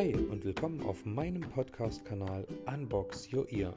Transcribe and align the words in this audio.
Hi 0.00 0.14
und 0.14 0.46
willkommen 0.46 0.80
auf 0.80 1.04
meinem 1.04 1.42
Podcast-Kanal 1.42 2.46
Unbox 2.64 3.30
Your 3.34 3.46
Ear. 3.52 3.74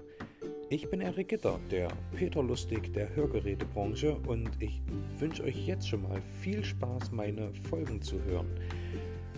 Ich 0.69 0.89
bin 0.89 1.01
Erik 1.01 1.27
Gitter, 1.27 1.59
der 1.69 1.89
Peter 2.15 2.41
Lustig 2.41 2.93
der 2.93 3.13
Hörgerätebranche 3.13 4.15
und 4.25 4.49
ich 4.59 4.81
wünsche 5.19 5.43
euch 5.43 5.67
jetzt 5.67 5.85
schon 5.85 6.03
mal 6.03 6.21
viel 6.39 6.63
Spaß, 6.63 7.11
meine 7.11 7.53
Folgen 7.69 8.01
zu 8.01 8.23
hören. 8.23 8.47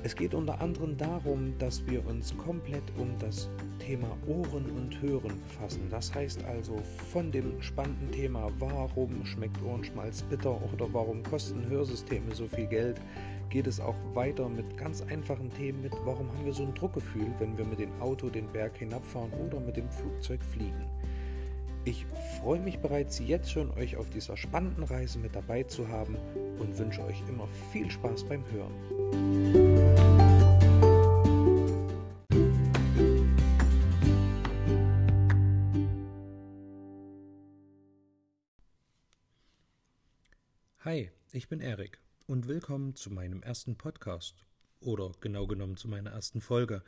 Es 0.03 0.15
geht 0.15 0.35
unter 0.35 0.61
anderem 0.61 0.95
darum, 0.95 1.57
dass 1.57 1.83
wir 1.87 2.05
uns 2.05 2.37
komplett 2.37 2.83
um 2.99 3.17
das 3.17 3.49
Thema 3.79 4.15
Ohren 4.27 4.69
und 4.69 5.01
Hören 5.01 5.41
befassen. 5.41 5.87
Das 5.89 6.13
heißt 6.13 6.45
also 6.45 6.77
von 7.11 7.31
dem 7.31 7.59
spannenden 7.63 8.11
Thema, 8.11 8.51
warum 8.59 9.25
schmeckt 9.25 9.57
Ohrenschmalz 9.63 10.21
bitter 10.21 10.61
oder 10.71 10.87
warum 10.93 11.23
kosten 11.23 11.67
Hörsysteme 11.67 12.35
so 12.35 12.45
viel 12.45 12.67
Geld, 12.67 13.01
geht 13.49 13.67
es 13.67 13.79
auch 13.79 13.95
weiter 14.13 14.49
mit 14.49 14.77
ganz 14.77 15.01
einfachen 15.01 15.51
Themen 15.53 15.81
mit, 15.81 15.93
warum 16.03 16.27
haben 16.31 16.45
wir 16.45 16.53
so 16.53 16.63
ein 16.63 16.73
Druckgefühl, 16.73 17.27
wenn 17.39 17.57
wir 17.57 17.65
mit 17.65 17.79
dem 17.79 17.91
Auto 18.01 18.29
den 18.29 18.51
Berg 18.51 18.77
hinabfahren 18.77 19.31
oder 19.33 19.59
mit 19.59 19.77
dem 19.77 19.89
Flugzeug 19.89 20.43
fliegen. 20.43 20.89
Ich 21.83 22.05
freue 22.41 22.59
mich 22.59 22.79
bereits 22.79 23.19
jetzt 23.19 23.51
schon, 23.51 23.69
euch 23.77 23.95
auf 23.95 24.09
dieser 24.09 24.37
spannenden 24.37 24.83
Reise 24.83 25.19
mit 25.19 25.35
dabei 25.35 25.63
zu 25.63 25.87
haben 25.87 26.15
und 26.57 26.77
wünsche 26.77 27.03
euch 27.03 27.21
immer 27.29 27.47
viel 27.71 27.91
Spaß 27.91 28.23
beim 28.23 28.43
Hören. 28.51 28.73
Hi, 40.83 41.11
ich 41.31 41.47
bin 41.49 41.61
Erik 41.61 41.99
und 42.27 42.47
willkommen 42.47 42.95
zu 42.95 43.11
meinem 43.11 43.43
ersten 43.43 43.75
Podcast 43.75 44.45
oder 44.79 45.11
genau 45.21 45.45
genommen 45.45 45.77
zu 45.77 45.87
meiner 45.87 46.09
ersten 46.09 46.41
Folge, 46.41 46.83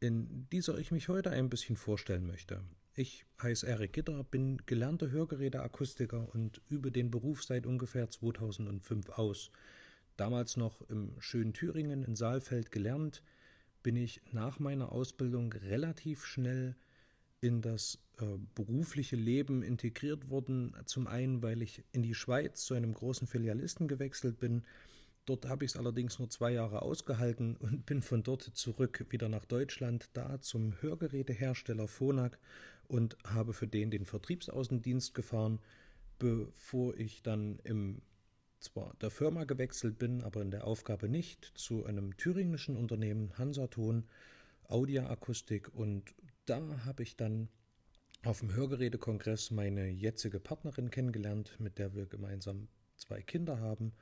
in 0.00 0.48
dieser 0.50 0.78
ich 0.78 0.90
mich 0.90 1.08
heute 1.08 1.30
ein 1.30 1.50
bisschen 1.50 1.76
vorstellen 1.76 2.26
möchte. 2.26 2.62
Ich 2.94 3.26
heiße 3.42 3.66
Erik 3.66 3.92
Gitter, 3.92 4.24
bin 4.24 4.62
gelernter 4.64 5.10
Hörgeräteakustiker 5.10 6.34
und 6.34 6.62
übe 6.70 6.90
den 6.90 7.10
Beruf 7.10 7.42
seit 7.44 7.66
ungefähr 7.66 8.08
2005 8.08 9.10
aus. 9.10 9.50
Damals 10.16 10.56
noch 10.56 10.80
im 10.88 11.20
schönen 11.20 11.52
Thüringen 11.52 12.02
in 12.02 12.16
Saalfeld 12.16 12.70
gelernt, 12.70 13.22
bin 13.82 13.96
ich 13.96 14.22
nach 14.32 14.58
meiner 14.58 14.90
Ausbildung 14.90 15.52
relativ 15.52 16.24
schnell 16.24 16.76
in 17.42 17.60
das 17.60 17.98
äh, 18.18 18.24
berufliche 18.54 19.16
Leben 19.16 19.62
integriert 19.62 20.30
worden. 20.30 20.74
Zum 20.86 21.06
einen, 21.06 21.42
weil 21.42 21.60
ich 21.60 21.84
in 21.92 22.02
die 22.02 22.14
Schweiz 22.14 22.64
zu 22.64 22.74
einem 22.74 22.94
großen 22.94 23.26
Filialisten 23.26 23.88
gewechselt 23.88 24.38
bin. 24.38 24.62
Dort 25.26 25.46
habe 25.46 25.64
ich 25.64 25.72
es 25.72 25.76
allerdings 25.76 26.18
nur 26.18 26.30
zwei 26.30 26.52
Jahre 26.52 26.82
ausgehalten 26.82 27.56
und 27.60 27.84
bin 27.84 28.00
von 28.00 28.22
dort 28.22 28.42
zurück 28.42 29.06
wieder 29.10 29.28
nach 29.28 29.44
Deutschland, 29.44 30.08
da 30.14 30.40
zum 30.40 30.80
Hörgerätehersteller 30.80 31.88
Phonak 31.88 32.38
und 32.86 33.16
habe 33.24 33.52
für 33.52 33.66
den 33.66 33.90
den 33.90 34.06
Vertriebsaußendienst 34.06 35.12
gefahren, 35.12 35.58
bevor 36.18 36.96
ich 36.96 37.22
dann 37.22 37.58
im 37.64 38.02
zwar 38.60 38.94
der 39.00 39.10
Firma 39.10 39.42
gewechselt 39.42 39.98
bin, 39.98 40.22
aber 40.22 40.40
in 40.40 40.52
der 40.52 40.64
Aufgabe 40.64 41.08
nicht, 41.08 41.50
zu 41.56 41.84
einem 41.84 42.16
thüringischen 42.16 42.76
Unternehmen 42.76 43.36
Hansaton 43.36 44.04
Audioakustik 44.68 45.74
und 45.74 46.14
da 46.46 46.84
habe 46.84 47.02
ich 47.02 47.16
dann 47.16 47.48
auf 48.24 48.40
dem 48.40 48.54
Hörgerätekongress 48.54 49.50
meine 49.50 49.88
jetzige 49.88 50.40
Partnerin 50.40 50.90
kennengelernt, 50.90 51.56
mit 51.58 51.78
der 51.78 51.94
wir 51.94 52.06
gemeinsam 52.06 52.68
zwei 52.96 53.20
Kinder 53.20 53.60
haben. 53.60 53.92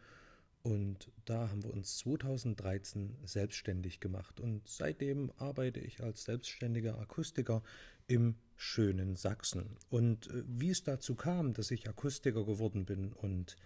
Und 0.62 1.11
da 1.24 1.48
haben 1.48 1.62
wir 1.62 1.72
uns 1.72 1.96
2013 1.98 3.16
selbstständig 3.24 3.98
gemacht. 4.00 4.41
Und 4.41 4.68
seitdem 4.68 5.33
arbeite 5.38 5.80
ich 5.80 6.02
als 6.02 6.24
selbstständiger 6.24 6.98
Akustiker 6.98 7.62
im 8.06 8.36
schönen 8.56 9.14
Sachsen. 9.14 9.79
Und 9.89 10.29
äh, 10.29 10.42
wie 10.46 10.70
es 10.70 10.83
dazu 10.83 11.14
kam, 11.14 11.55
dass 11.55 11.70
ich 11.70 11.89
Akustiker 11.89 12.45
geworden 12.45 12.84
bin 12.84 13.12
und 13.12 13.56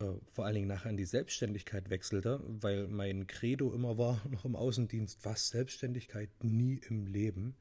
äh, 0.00 0.06
vor 0.32 0.44
allen 0.44 0.56
Dingen 0.56 0.68
nachher 0.68 0.90
in 0.90 0.96
die 0.96 1.04
Selbstständigkeit 1.04 1.90
wechselte, 1.90 2.40
weil 2.44 2.88
mein 2.88 3.28
Credo 3.28 3.72
immer 3.72 3.96
war, 3.96 4.20
noch 4.30 4.44
im 4.44 4.56
Außendienst, 4.56 5.24
was 5.24 5.48
Selbstständigkeit 5.50 6.30
nie 6.42 6.80
im 6.88 7.06
Leben. 7.06 7.54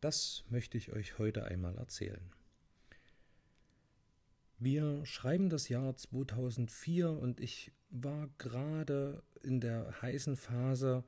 Das 0.00 0.44
möchte 0.50 0.76
ich 0.78 0.92
euch 0.92 1.18
heute 1.18 1.44
einmal 1.44 1.76
erzählen. 1.76 2.30
Wir 4.58 5.04
schreiben 5.04 5.50
das 5.50 5.68
Jahr 5.68 5.96
2004 5.96 7.10
und 7.10 7.40
ich 7.40 7.72
war 7.90 8.28
gerade 8.38 9.22
in 9.42 9.60
der 9.60 10.00
heißen 10.00 10.36
Phase 10.36 11.04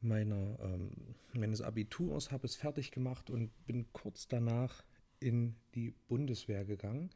meiner, 0.00 0.58
ähm, 0.60 0.90
meines 1.32 1.62
Abiturs, 1.62 2.30
habe 2.30 2.46
es 2.46 2.56
fertig 2.56 2.90
gemacht 2.90 3.30
und 3.30 3.50
bin 3.66 3.90
kurz 3.92 4.28
danach 4.28 4.84
in 5.20 5.56
die 5.74 5.94
Bundeswehr 6.08 6.64
gegangen 6.64 7.10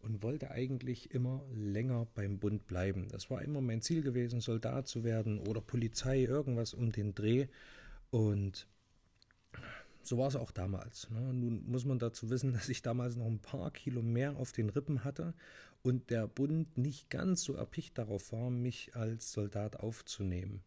und 0.00 0.22
wollte 0.22 0.50
eigentlich 0.50 1.12
immer 1.12 1.44
länger 1.52 2.06
beim 2.14 2.38
Bund 2.38 2.66
bleiben. 2.66 3.08
Das 3.08 3.30
war 3.30 3.42
immer 3.42 3.60
mein 3.60 3.80
Ziel 3.80 4.02
gewesen, 4.02 4.40
Soldat 4.40 4.88
zu 4.88 5.04
werden 5.04 5.38
oder 5.38 5.60
Polizei, 5.60 6.24
irgendwas 6.24 6.74
um 6.74 6.92
den 6.92 7.14
Dreh. 7.14 7.46
Und 8.10 8.66
so 10.06 10.18
war 10.18 10.28
es 10.28 10.36
auch 10.36 10.50
damals. 10.50 11.10
Ne? 11.10 11.32
Nun 11.32 11.64
muss 11.66 11.84
man 11.84 11.98
dazu 11.98 12.30
wissen, 12.30 12.52
dass 12.52 12.68
ich 12.68 12.82
damals 12.82 13.16
noch 13.16 13.26
ein 13.26 13.40
paar 13.40 13.70
Kilo 13.70 14.02
mehr 14.02 14.36
auf 14.36 14.52
den 14.52 14.70
Rippen 14.70 15.04
hatte 15.04 15.34
und 15.82 16.10
der 16.10 16.26
Bund 16.28 16.78
nicht 16.78 17.10
ganz 17.10 17.42
so 17.42 17.54
erpicht 17.54 17.98
darauf 17.98 18.32
war, 18.32 18.50
mich 18.50 18.94
als 18.94 19.32
Soldat 19.32 19.76
aufzunehmen. 19.76 20.62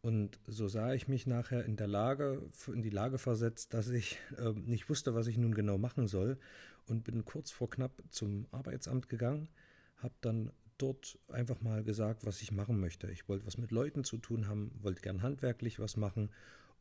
Und 0.00 0.38
so 0.46 0.68
sah 0.68 0.94
ich 0.94 1.08
mich 1.08 1.26
nachher 1.26 1.64
in 1.64 1.76
der 1.76 1.88
Lage, 1.88 2.42
in 2.72 2.82
die 2.82 2.90
Lage 2.90 3.18
versetzt, 3.18 3.74
dass 3.74 3.88
ich 3.88 4.18
äh, 4.38 4.52
nicht 4.52 4.88
wusste, 4.88 5.14
was 5.14 5.26
ich 5.26 5.36
nun 5.36 5.54
genau 5.54 5.76
machen 5.76 6.06
soll 6.06 6.38
und 6.86 7.04
bin 7.04 7.24
kurz 7.24 7.50
vor 7.50 7.68
knapp 7.68 7.92
zum 8.08 8.46
Arbeitsamt 8.52 9.08
gegangen, 9.08 9.48
habe 9.96 10.14
dann 10.20 10.52
dort 10.78 11.18
einfach 11.28 11.60
mal 11.60 11.82
gesagt, 11.82 12.24
was 12.24 12.40
ich 12.40 12.52
machen 12.52 12.78
möchte. 12.78 13.10
Ich 13.10 13.28
wollte 13.28 13.46
was 13.46 13.58
mit 13.58 13.72
Leuten 13.72 14.04
zu 14.04 14.18
tun 14.18 14.46
haben, 14.46 14.70
wollte 14.80 15.02
gern 15.02 15.22
handwerklich 15.22 15.80
was 15.80 15.96
machen 15.96 16.30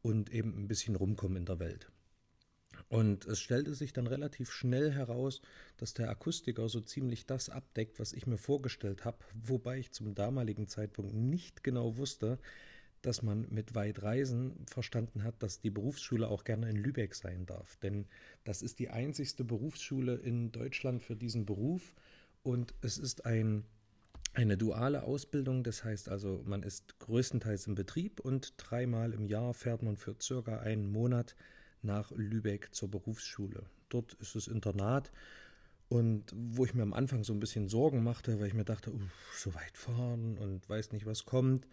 und 0.08 0.32
eben 0.32 0.58
ein 0.58 0.70
bisschen 0.70 0.96
rumkommen 0.96 1.36
in 1.36 1.46
der 1.46 1.60
Welt. 1.60 1.92
Und 2.88 3.26
es 3.26 3.42
stellte 3.42 3.76
sich 3.76 3.92
dann 3.92 4.08
relativ 4.08 4.52
schnell 4.52 4.90
heraus, 4.94 5.42
dass 5.76 5.94
der 5.94 6.10
Akustiker 6.10 6.70
so 6.70 6.80
ziemlich 6.80 7.26
das 7.26 7.50
abdeckt, 7.50 8.00
was 8.00 8.14
ich 8.14 8.26
mir 8.26 8.38
vorgestellt 8.38 9.04
habe, 9.04 9.18
wobei 9.34 9.80
ich 9.80 9.92
zum 9.92 10.16
damaligen 10.16 10.70
Zeitpunkt 10.70 11.14
nicht 11.14 11.62
genau 11.62 11.98
wusste, 11.98 12.40
dass 13.02 13.22
man 13.22 13.48
mit 13.50 13.76
weit 13.76 14.02
Reisen 14.02 14.66
verstanden 14.66 15.24
hat, 15.24 15.44
dass 15.44 15.60
die 15.60 15.72
Berufsschule 15.72 16.30
auch 16.30 16.46
gerne 16.46 16.70
in 16.70 16.78
Lübeck 16.78 17.14
sein 17.14 17.46
darf. 17.46 17.76
Denn 17.78 18.06
das 18.46 18.62
ist 18.62 18.80
die 18.80 18.90
einzigste 18.90 19.44
Berufsschule 19.44 20.16
in 20.16 20.54
Deutschland 20.54 21.04
für 21.04 21.18
diesen 21.18 21.46
Beruf 21.46 21.94
und 22.44 22.74
es 22.82 22.98
ist 22.98 23.26
ein 23.26 23.66
eine 24.34 24.58
duale 24.58 25.04
Ausbildung, 25.04 25.64
das 25.64 25.84
heißt 25.84 26.10
also, 26.10 26.42
man 26.46 26.64
ist 26.64 27.00
größtenteils 27.00 27.68
im 27.68 27.76
Betrieb 27.76 28.20
und 28.20 28.54
dreimal 28.58 29.14
im 29.14 29.26
Jahr 29.26 29.54
fährt 29.54 29.82
man 29.82 29.98
für 29.98 30.16
circa 30.22 30.60
einen 30.60 30.92
Monat 30.92 31.36
nach 31.82 32.12
Lübeck 32.12 32.74
zur 32.74 32.92
Berufsschule. 32.92 33.64
Dort 33.90 34.14
ist 34.16 34.36
das 34.36 34.48
Internat 34.48 35.12
und 35.90 36.26
wo 36.36 36.66
ich 36.66 36.74
mir 36.74 36.84
am 36.84 36.94
Anfang 36.94 37.24
so 37.24 37.34
ein 37.34 37.40
bisschen 37.40 37.68
Sorgen 37.70 38.04
machte, 38.04 38.40
weil 38.40 38.48
ich 38.48 38.54
mir 38.54 38.66
dachte, 38.66 38.94
uh, 38.94 39.00
so 39.36 39.54
weit 39.56 39.78
fahren 39.78 40.38
und 40.38 40.68
weiß 40.68 40.92
nicht, 40.92 41.06
was 41.06 41.26
kommt, 41.26 41.68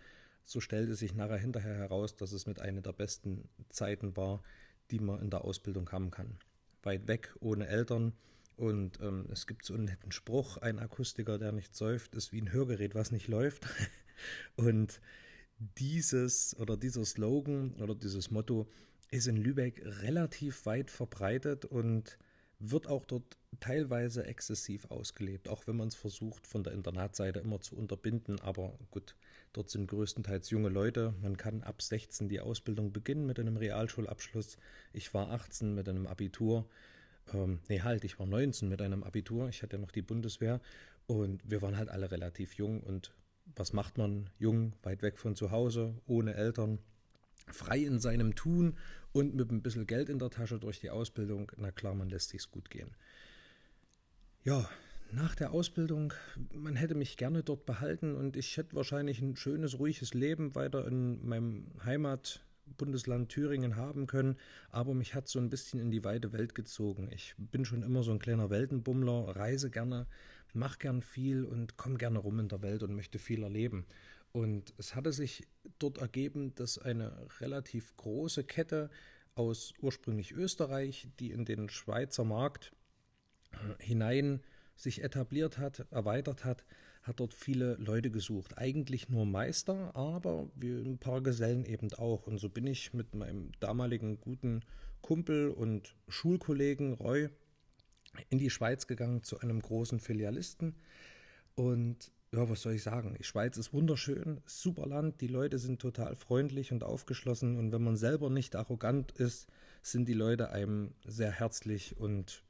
so 0.45 0.61
stellte 0.61 0.95
sich 0.95 1.15
nachher 1.15 1.39
hinterher 1.39 1.75
heraus, 1.75 2.15
dass 2.17 2.33
es 2.33 2.47
mit 2.47 2.61
einer 2.61 2.83
der 2.83 2.93
besten 2.93 3.49
Zeiten 3.71 4.17
war, 4.17 4.43
die 4.91 5.01
man 5.01 5.21
in 5.21 5.31
der 5.31 5.45
Ausbildung 5.45 5.91
haben 5.91 6.11
kann. 6.11 6.39
Weit 6.83 7.09
weg, 7.09 7.35
ohne 7.41 7.67
Eltern, 7.67 8.13
und 8.57 9.01
ähm, 9.01 9.27
es 9.33 9.47
gibt 9.47 9.65
so 9.65 9.75
einen 9.75 9.85
netten 9.85 10.13
Spruch, 10.13 10.59
ein 10.59 10.79
Akustiker, 10.79 11.39
der 11.39 11.53
nicht 11.53 11.75
säuft, 11.75 12.15
ist 12.15 12.33
wie 12.33 12.41
ein 12.41 12.53
Hörgerät, 12.53 12.95
was 12.95 13.11
nicht 13.11 13.29
läuft. 13.29 13.67
Und 14.57 15.01
dieses 15.79 16.57
oder 16.59 16.77
dieser 16.77 17.05
Slogan 17.05 17.75
oder 17.75 17.95
dieses 17.95 18.31
Motto 18.31 18.69
ist 19.11 19.27
in 19.27 19.37
Lübeck 19.37 19.83
relativ 20.03 20.67
weit 20.67 20.91
verbreitet 20.91 21.65
und 21.65 22.19
wird 22.59 22.87
auch 22.89 23.05
dort 23.05 23.37
teilweise 23.61 24.25
exzessiv 24.25 24.91
ausgelebt, 24.91 25.49
auch 25.49 25.67
wenn 25.67 25.77
man 25.77 25.89
es 25.89 25.95
versucht, 25.95 26.47
von 26.47 26.65
der 26.65 26.73
Internatseite 26.73 27.41
immer 27.41 27.61
zu 27.61 27.77
unterbinden. 27.77 28.41
Aber 28.41 28.77
gut, 28.91 29.15
dort 29.53 29.71
sind 29.71 29.87
größtenteils 29.87 30.51
junge 30.51 30.69
Leute. 30.69 31.15
Man 31.21 31.37
kann 31.37 31.63
ab 31.63 31.83
16 31.83 32.29
die 32.29 32.41
Ausbildung 32.41 32.93
beginnen 32.93 33.27
mit 33.27 33.39
einem 33.39 33.57
Realschulabschluss. 33.57 34.57
Ich 34.93 35.15
war 35.15 35.31
18 35.31 35.75
mit 35.75 35.89
einem 35.89 36.07
Abitur 36.07 36.69
ähm, 37.33 37.61
nee, 37.69 37.81
halt, 37.81 38.05
ich 38.05 38.19
war 38.19 38.27
19 38.27 38.69
mit 38.69 38.83
einem 38.83 39.03
Abitur, 39.03 39.49
ich 39.49 39.63
hatte 39.63 39.79
noch 39.79 39.91
die 39.91 40.03
Bundeswehr. 40.03 40.61
Und 41.07 41.43
wir 41.49 41.63
waren 41.63 41.77
halt 41.77 41.91
alle 41.91 42.11
relativ 42.11 42.55
jung. 42.55 42.81
Und 42.83 43.13
was 43.57 43.73
macht 43.73 43.99
man? 43.99 44.31
Jung, 44.39 44.75
weit 44.83 45.03
weg 45.03 45.19
von 45.19 45.37
zu 45.37 45.51
Hause, 45.51 45.95
ohne 46.07 46.35
Eltern, 46.35 46.79
frei 47.49 47.79
in 47.79 47.99
seinem 47.99 48.35
Tun 48.35 48.77
und 49.13 49.35
mit 49.35 49.51
ein 49.51 49.63
bisschen 49.63 49.87
Geld 49.87 50.09
in 50.09 50.19
der 50.19 50.31
Tasche 50.31 50.59
durch 50.59 50.81
die 50.81 50.91
Ausbildung, 50.91 51.53
na 51.57 51.71
klar, 51.71 51.95
man 51.95 52.09
lässt 52.09 52.31
sich's 52.31 52.51
gut 52.51 52.71
gehen. 52.71 52.97
Ja, 54.45 54.69
nach 55.11 55.35
der 55.35 55.53
Ausbildung, 55.53 56.13
man 56.53 56.77
hätte 56.77 56.95
mich 56.95 57.17
gerne 57.17 57.43
dort 57.43 57.67
behalten. 57.67 58.15
Und 58.15 58.37
ich 58.37 58.57
hätte 58.57 58.75
wahrscheinlich 58.75 59.21
ein 59.21 59.37
schönes, 59.37 59.79
ruhiges 59.79 60.15
Leben 60.15 60.55
weiter 60.55 60.87
in 60.87 61.25
meinem 61.27 61.67
Heimat 61.85 62.45
Bundesland 62.77 63.29
Thüringen 63.29 63.77
haben 63.77 64.07
können, 64.07 64.37
aber 64.71 64.95
mich 64.95 65.15
hat 65.15 65.29
so 65.29 65.39
ein 65.39 65.51
bisschen 65.51 65.81
in 65.81 65.91
die 65.91 66.05
weite 66.05 66.33
Welt 66.33 66.55
gezogen. 66.55 67.09
Ich 67.13 67.35
bin 67.39 67.65
schon 67.65 67.83
immer 67.83 68.03
so 68.03 68.11
ein 68.11 68.19
kleiner 68.19 68.51
Weltenbummler, 68.51 69.37
reise 69.37 69.71
gerne, 69.71 70.07
mache 70.53 70.79
gern 70.79 71.03
viel 71.03 71.45
und 71.45 71.77
komme 71.77 71.99
gerne 71.99 72.19
rum 72.19 72.39
in 72.39 72.49
der 72.49 72.63
Welt 72.63 72.83
und 72.83 72.95
möchte 72.95 73.19
viel 73.19 73.43
erleben. 73.43 73.87
Und 74.33 74.75
es 74.79 74.95
hatte 74.95 75.13
sich 75.13 75.47
dort 75.79 75.99
ergeben, 75.99 76.55
dass 76.57 76.79
eine 76.79 77.27
relativ 77.41 77.95
große 77.97 78.45
Kette 78.45 78.91
aus 79.35 79.75
ursprünglich 79.81 80.33
Österreich, 80.33 81.09
die 81.19 81.31
in 81.31 81.45
den 81.45 81.69
Schweizer 81.69 82.25
Markt 82.25 82.73
äh, 83.53 83.83
hinein 83.83 84.43
sich 84.77 85.03
etabliert 85.03 85.59
hat, 85.59 85.87
erweitert 85.91 86.45
hat, 86.45 86.65
hat 87.05 87.21
dort 87.21 87.35
viele 87.35 87.75
Leute 87.75 88.11
gesucht. 88.11 88.59
Eigentlich 88.59 89.09
nur 89.09 89.27
Meister, 89.27 89.95
aber 89.95 90.49
ein 90.61 90.99
paar 90.99 91.23
Gesellen 91.23 91.65
eben 91.65 91.93
auch. 91.95 92.27
Und 92.27 92.39
so 92.39 92.49
bin 92.49 92.67
ich 92.67 92.93
mit 92.93 93.15
meinem 93.15 93.53
damaligen 93.61 94.21
guten 94.21 94.63
Kumpel 95.03 95.51
und 95.51 95.95
Schulkollegen 96.09 96.95
Roy 96.95 97.29
in 98.31 98.39
die 98.39 98.51
Schweiz 98.51 98.87
gegangen 98.87 99.23
zu 99.23 99.39
einem 99.39 99.61
großen 99.61 100.01
Filialisten. 100.01 100.75
Und 101.55 102.11
ja, 102.33 102.49
was 102.49 102.63
soll 102.63 102.73
ich 102.73 102.83
sagen? 102.83 103.15
Die 103.19 103.25
Schweiz 103.25 103.57
ist 103.59 103.73
wunderschön, 103.73 104.41
super 104.47 104.87
Land, 104.87 105.21
die 105.21 105.29
Leute 105.29 105.59
sind 105.59 105.81
total 105.81 106.17
freundlich 106.17 106.73
und 106.73 106.83
aufgeschlossen 106.83 107.57
und 107.57 107.71
wenn 107.71 107.83
man 107.83 107.97
selber 107.97 108.29
nicht 108.29 108.57
arrogant 108.57 109.13
ist, 109.13 109.47
sind 109.83 110.09
die 110.09 110.15
Leute 110.15 110.51
einem 110.51 110.95
sehr 111.07 111.31
herzlich 111.31 111.97
und 111.97 112.43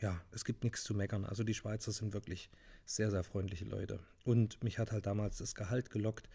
ja, 0.00 0.20
es 0.30 0.44
gibt 0.44 0.64
nichts 0.64 0.84
zu 0.84 0.94
meckern. 0.94 1.24
Also 1.24 1.44
die 1.44 1.54
Schweizer 1.54 1.92
sind 1.92 2.12
wirklich 2.12 2.50
sehr, 2.84 3.10
sehr 3.10 3.24
freundliche 3.24 3.64
Leute. 3.64 4.00
Und 4.24 4.62
mich 4.62 4.78
hat 4.78 4.92
halt 4.92 5.06
damals 5.06 5.38
das 5.38 5.54
Gehalt 5.54 5.90
gelockt, 5.90 6.28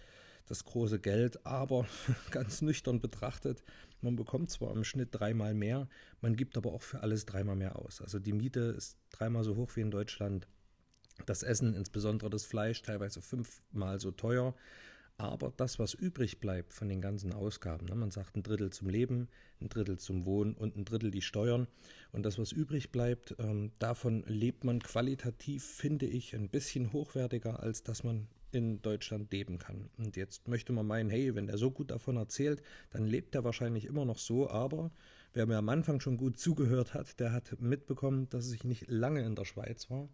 das 0.48 0.66
große 0.66 1.00
Geld, 1.00 1.46
aber 1.46 1.88
ganz 2.32 2.62
nüchtern 2.62 3.00
betrachtet, 3.00 3.64
man 4.02 4.16
bekommt 4.16 4.50
zwar 4.52 4.72
im 4.76 4.84
Schnitt 4.84 5.10
dreimal 5.12 5.54
mehr, 5.54 5.88
man 6.22 6.36
gibt 6.36 6.58
aber 6.58 6.74
auch 6.74 6.82
für 6.82 7.02
alles 7.02 7.26
dreimal 7.26 7.56
mehr 7.56 7.78
aus. 7.78 8.02
Also 8.02 8.20
die 8.20 8.34
Miete 8.34 8.60
ist 8.60 8.98
dreimal 9.12 9.44
so 9.44 9.56
hoch 9.56 9.76
wie 9.76 9.82
in 9.82 9.92
Deutschland 9.92 10.48
das 11.26 11.44
Essen, 11.44 11.74
insbesondere 11.74 12.30
das 12.30 12.44
Fleisch, 12.44 12.82
teilweise 12.82 13.22
fünfmal 13.22 14.00
so 14.00 14.12
teuer. 14.12 14.56
Aber 15.18 15.54
das, 15.56 15.78
was 15.80 15.94
übrig 15.94 16.40
bleibt 16.40 16.74
von 16.74 16.90
den 16.90 17.00
ganzen 17.00 17.34
Ausgaben, 17.34 17.86
ne, 17.86 17.96
man 17.96 18.12
sagt 18.12 18.36
ein 18.36 18.44
Drittel 18.44 18.72
zum 18.72 18.90
Leben, 18.90 19.30
ein 19.62 19.70
Drittel 19.70 19.98
zum 19.98 20.26
Wohnen 20.26 20.54
und 20.54 20.76
ein 20.76 20.86
Drittel 20.86 21.12
die 21.12 21.22
Steuern. 21.22 21.68
Und 22.12 22.24
das, 22.24 22.40
was 22.40 22.52
übrig 22.52 22.92
bleibt, 22.92 23.36
ähm, 23.40 23.72
davon 23.80 24.24
lebt 24.28 24.64
man 24.64 24.82
qualitativ, 24.82 25.64
finde 25.64 26.08
ich, 26.08 26.36
ein 26.36 26.50
bisschen 26.50 26.94
hochwertiger, 26.94 27.62
als 27.62 27.84
dass 27.84 28.04
man 28.04 28.28
in 28.52 28.82
Deutschland 28.82 29.32
leben 29.32 29.58
kann. 29.58 29.90
Und 29.98 30.16
jetzt 30.16 30.48
möchte 30.48 30.74
man 30.74 30.86
meinen, 30.86 31.10
hey, 31.10 31.36
wenn 31.36 31.48
der 31.48 31.58
so 31.58 31.72
gut 31.72 31.92
davon 31.92 32.18
erzählt, 32.18 32.62
dann 32.92 33.06
lebt 33.06 33.36
er 33.36 33.44
wahrscheinlich 33.44 33.86
immer 33.86 34.06
noch 34.06 34.20
so. 34.20 34.50
Aber 34.50 34.92
wer 35.34 35.46
mir 35.46 35.58
am 35.58 35.70
Anfang 35.70 36.00
schon 36.00 36.18
gut 36.18 36.38
zugehört 36.38 36.94
hat, 36.94 37.20
der 37.20 37.34
hat 37.34 37.60
mitbekommen, 37.60 38.30
dass 38.30 38.52
ich 38.52 38.64
nicht 38.64 38.90
lange 38.90 39.22
in 39.22 39.36
der 39.36 39.46
Schweiz 39.46 39.90
war. 39.90 40.08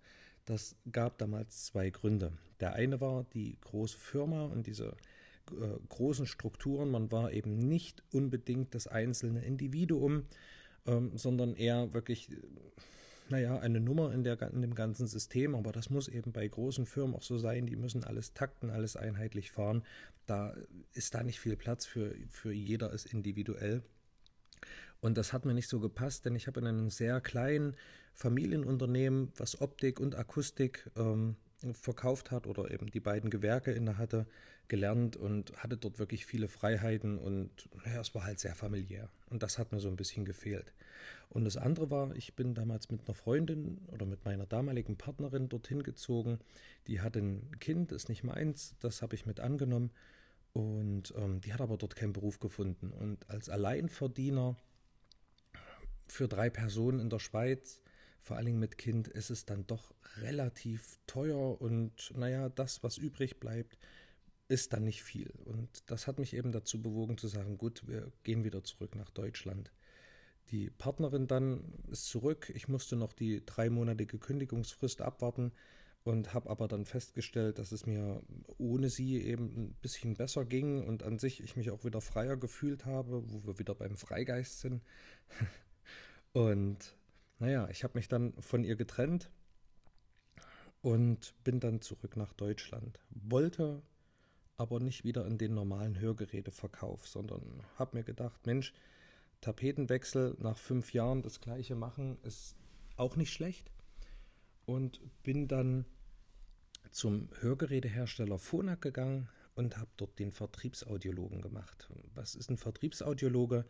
Das 0.46 0.76
gab 0.92 1.18
damals 1.18 1.66
zwei 1.66 1.90
Gründe. 1.90 2.32
Der 2.60 2.74
eine 2.74 3.00
war 3.00 3.26
die 3.34 3.58
große 3.62 3.98
Firma 3.98 4.46
und 4.46 4.68
diese 4.68 4.96
äh, 5.52 5.80
großen 5.88 6.26
Strukturen. 6.26 6.92
Man 6.92 7.12
war 7.12 7.32
eben 7.32 7.58
nicht 7.58 8.04
unbedingt 8.12 8.76
das 8.76 8.88
einzelne 8.88 9.44
Individuum, 9.44 10.26
ähm, 10.86 11.18
sondern 11.18 11.56
eher 11.56 11.94
wirklich, 11.94 12.30
naja, 13.30 13.60
eine 13.60 13.80
Nummer 13.80 14.14
in, 14.14 14.24
der, 14.24 14.42
in 14.52 14.62
dem 14.62 14.76
ganzen 14.76 15.08
System. 15.08 15.56
Aber 15.56 15.72
das 15.72 15.90
muss 15.90 16.08
eben 16.08 16.32
bei 16.32 16.48
großen 16.48 16.86
Firmen 16.86 17.16
auch 17.16 17.24
so 17.24 17.38
sein. 17.38 17.66
Die 17.66 17.76
müssen 17.76 18.04
alles 18.04 18.34
takten, 18.34 18.70
alles 18.70 18.96
einheitlich 18.96 19.52
fahren. 19.52 19.84
Da 20.26 20.56
ist 20.94 21.14
da 21.14 21.24
nicht 21.24 21.40
viel 21.40 21.56
Platz 21.56 21.86
für, 21.86 22.16
für 22.30 22.52
jeder 22.52 22.92
ist 22.92 23.06
individuell. 23.06 23.84
Und 25.02 25.18
das 25.18 25.32
hat 25.32 25.46
mir 25.46 25.54
nicht 25.54 25.70
so 25.70 25.80
gepasst, 25.80 26.26
denn 26.26 26.36
ich 26.36 26.48
habe 26.48 26.60
in 26.60 26.68
einem 26.68 26.90
sehr 26.90 27.22
kleinen 27.22 27.76
Familienunternehmen, 28.20 29.32
was 29.38 29.62
Optik 29.62 30.02
und 30.02 30.14
Akustik 30.14 30.92
ähm, 30.98 31.38
verkauft 31.72 32.32
hat 32.32 32.48
oder 32.48 32.70
eben 32.70 32.92
die 32.92 33.00
beiden 33.00 33.30
Gewerke 33.30 33.72
inne 33.72 33.98
hatte, 33.98 34.28
gelernt 34.68 35.16
und 35.16 35.54
hatte 35.56 35.78
dort 35.78 36.00
wirklich 36.00 36.26
viele 36.26 36.50
Freiheiten 36.50 37.18
und 37.18 37.70
ja, 37.86 38.02
es 38.02 38.14
war 38.14 38.26
halt 38.26 38.42
sehr 38.42 38.56
familiär. 38.56 39.10
Und 39.30 39.42
das 39.42 39.58
hat 39.58 39.72
mir 39.72 39.80
so 39.80 39.88
ein 39.88 39.96
bisschen 39.96 40.26
gefehlt. 40.26 40.74
Und 41.30 41.46
das 41.46 41.56
andere 41.56 41.90
war, 41.92 42.14
ich 42.14 42.36
bin 42.36 42.54
damals 42.56 42.92
mit 42.92 43.08
einer 43.08 43.14
Freundin 43.14 43.78
oder 43.88 44.06
mit 44.06 44.26
meiner 44.26 44.46
damaligen 44.46 44.98
Partnerin 44.98 45.48
dorthin 45.48 45.82
gezogen. 45.82 46.40
Die 46.88 47.00
hatte 47.00 47.20
ein 47.20 47.58
Kind, 47.62 47.94
ist 47.94 48.10
nicht 48.10 48.26
meins, 48.26 48.76
das 48.82 49.02
habe 49.02 49.16
ich 49.16 49.26
mit 49.26 49.40
angenommen. 49.40 49.92
Und 50.52 51.14
ähm, 51.16 51.40
die 51.40 51.54
hat 51.54 51.62
aber 51.62 51.78
dort 51.78 51.96
keinen 51.96 52.14
Beruf 52.14 52.40
gefunden. 52.40 52.92
Und 52.92 53.30
als 53.30 53.48
Alleinverdiener 53.48 54.58
für 56.08 56.28
drei 56.28 56.50
Personen 56.50 57.00
in 57.00 57.10
der 57.10 57.20
Schweiz, 57.20 57.80
vor 58.22 58.38
allen 58.38 58.46
Dingen 58.46 58.60
mit 58.60 58.78
Kind, 58.78 59.08
ist 59.08 59.30
es 59.30 59.46
dann 59.46 59.66
doch 59.68 59.94
relativ 60.18 61.00
teuer 61.08 61.62
und 61.62 62.12
naja, 62.16 62.50
das, 62.50 62.84
was 62.84 62.98
übrig 62.98 63.40
bleibt, 63.40 63.78
ist 64.48 64.74
dann 64.74 64.84
nicht 64.84 65.04
viel. 65.04 65.32
Und 65.46 65.70
das 65.86 66.08
hat 66.08 66.20
mich 66.20 66.34
eben 66.36 66.52
dazu 66.52 66.82
bewogen 66.82 67.18
zu 67.18 67.28
sagen, 67.28 67.58
gut, 67.58 67.88
wir 67.88 68.12
gehen 68.24 68.44
wieder 68.44 68.64
zurück 68.64 68.96
nach 68.96 69.12
Deutschland. 69.12 69.72
Die 70.52 70.72
Partnerin 70.72 71.28
dann 71.28 71.74
ist 71.92 72.06
zurück. 72.06 72.52
Ich 72.56 72.68
musste 72.68 72.96
noch 72.96 73.14
die 73.14 73.46
dreimonatige 73.46 74.18
Kündigungsfrist 74.18 75.02
abwarten 75.02 75.52
und 76.04 76.34
habe 76.34 76.50
aber 76.50 76.68
dann 76.68 76.86
festgestellt, 76.86 77.60
dass 77.60 77.72
es 77.72 77.86
mir 77.86 78.24
ohne 78.58 78.90
sie 78.90 79.22
eben 79.22 79.46
ein 79.46 79.74
bisschen 79.82 80.16
besser 80.16 80.46
ging 80.46 80.84
und 80.84 81.04
an 81.04 81.20
sich 81.20 81.44
ich 81.44 81.56
mich 81.56 81.70
auch 81.70 81.84
wieder 81.84 82.02
freier 82.02 82.36
gefühlt 82.36 82.86
habe, 82.86 83.22
wo 83.32 83.46
wir 83.46 83.60
wieder 83.60 83.76
beim 83.76 83.96
Freigeist 83.96 84.60
sind. 84.60 84.84
Und 86.32 86.96
naja, 87.40 87.68
ich 87.70 87.84
habe 87.84 87.98
mich 87.98 88.08
dann 88.08 88.34
von 88.42 88.64
ihr 88.64 88.76
getrennt 88.76 89.32
und 90.82 91.34
bin 91.44 91.60
dann 91.60 91.82
zurück 91.82 92.16
nach 92.18 92.34
Deutschland. 92.34 93.00
Wollte 93.10 93.82
aber 94.58 94.80
nicht 94.80 95.06
wieder 95.06 95.26
in 95.26 95.38
den 95.38 95.54
normalen 95.54 96.00
Hörgeräteverkauf, 96.00 97.08
sondern 97.08 97.64
habe 97.78 97.98
mir 97.98 98.04
gedacht, 98.04 98.46
Mensch, 98.46 98.74
Tapetenwechsel 99.42 100.36
nach 100.40 100.58
fünf 100.58 100.94
Jahren 100.94 101.22
das 101.22 101.40
gleiche 101.40 101.76
machen 101.76 102.18
ist 102.24 102.56
auch 102.98 103.16
nicht 103.16 103.32
schlecht. 103.32 103.72
Und 104.66 105.00
bin 105.24 105.48
dann 105.48 105.86
zum 106.92 107.30
Hörgerätehersteller 107.40 108.38
Phonak 108.38 108.82
gegangen 108.82 109.30
und 109.56 109.78
habe 109.78 109.90
dort 109.98 110.20
den 110.20 110.32
Vertriebsaudiologen 110.32 111.42
gemacht. 111.42 111.90
Was 112.14 112.36
ist 112.36 112.50
ein 112.50 112.58
Vertriebsaudiologe? 112.58 113.66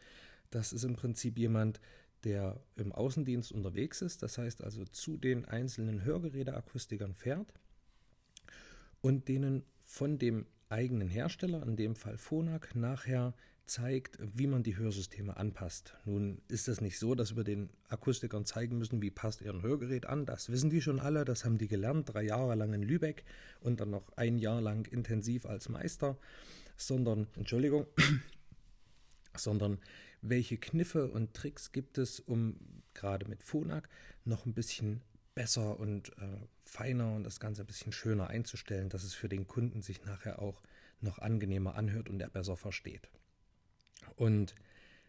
Das 0.50 0.74
ist 0.74 0.84
im 0.84 0.96
Prinzip 0.96 1.38
jemand, 1.38 1.80
der 2.24 2.60
im 2.76 2.92
Außendienst 2.92 3.52
unterwegs 3.52 4.02
ist, 4.02 4.24
das 4.24 4.38
heißt 4.38 4.64
also 4.64 4.86
zu 4.86 5.18
den 5.18 5.46
einzelnen 5.46 6.04
Hörgeräteakustikern 6.04 7.14
fährt 7.14 7.54
und 9.02 9.28
denen 9.28 9.64
von 9.84 10.18
dem 10.18 10.46
eigenen 10.70 11.10
Hersteller, 11.10 11.64
in 11.64 11.76
dem 11.76 11.96
Fall 11.96 12.18
Phonak, 12.18 12.76
nachher 12.76 13.34
zeigt, 13.66 14.18
wie 14.20 14.48
man 14.48 14.64
die 14.64 14.78
Hörsysteme 14.78 15.38
anpasst. 15.38 15.96
Nun 16.06 16.42
ist 16.48 16.68
es 16.68 16.82
nicht 16.82 16.98
so, 16.98 17.16
dass 17.16 17.36
wir 17.36 17.44
den 17.44 17.70
Akustikern 17.88 18.46
zeigen 18.46 18.78
müssen, 18.78 19.02
wie 19.02 19.12
passt 19.12 19.42
ihr 19.42 19.54
ein 19.54 19.62
Hörgerät 19.62 20.08
an. 20.08 20.26
Das 20.26 20.50
wissen 20.52 20.70
die 20.70 20.82
schon 20.82 21.00
alle, 21.00 21.24
das 21.24 21.46
haben 21.46 21.58
die 21.58 21.68
gelernt, 21.68 22.12
drei 22.12 22.24
Jahre 22.24 22.56
lang 22.56 22.74
in 22.74 22.82
Lübeck 22.82 23.24
und 23.62 23.80
dann 23.80 23.92
noch 23.92 24.12
ein 24.16 24.38
Jahr 24.38 24.60
lang 24.60 24.88
intensiv 24.92 25.46
als 25.46 25.70
Meister, 25.70 26.18
sondern, 26.78 27.28
Entschuldigung, 27.36 27.86
sondern 29.36 29.80
welche 30.22 30.58
Kniffe 30.58 31.10
und 31.10 31.34
Tricks 31.34 31.72
gibt 31.72 31.98
es, 31.98 32.20
um 32.20 32.58
gerade 32.94 33.28
mit 33.28 33.44
Phonak 33.44 33.90
noch 34.26 34.46
ein 34.46 34.54
bisschen 34.54 35.02
besser 35.36 35.80
und 35.80 36.10
äh, 36.18 36.48
feiner 36.64 37.16
und 37.16 37.24
das 37.24 37.40
Ganze 37.40 37.64
ein 37.64 37.68
bisschen 37.68 37.92
schöner 37.92 38.28
einzustellen, 38.28 38.90
dass 38.90 39.04
es 39.04 39.14
für 39.14 39.30
den 39.30 39.48
Kunden 39.48 39.82
sich 39.82 40.04
nachher 40.04 40.42
auch 40.42 40.62
noch 41.02 41.20
angenehmer 41.20 41.76
anhört 41.76 42.10
und 42.10 42.22
er 42.22 42.30
besser 42.30 42.58
versteht. 42.58 43.10
Und 44.16 44.56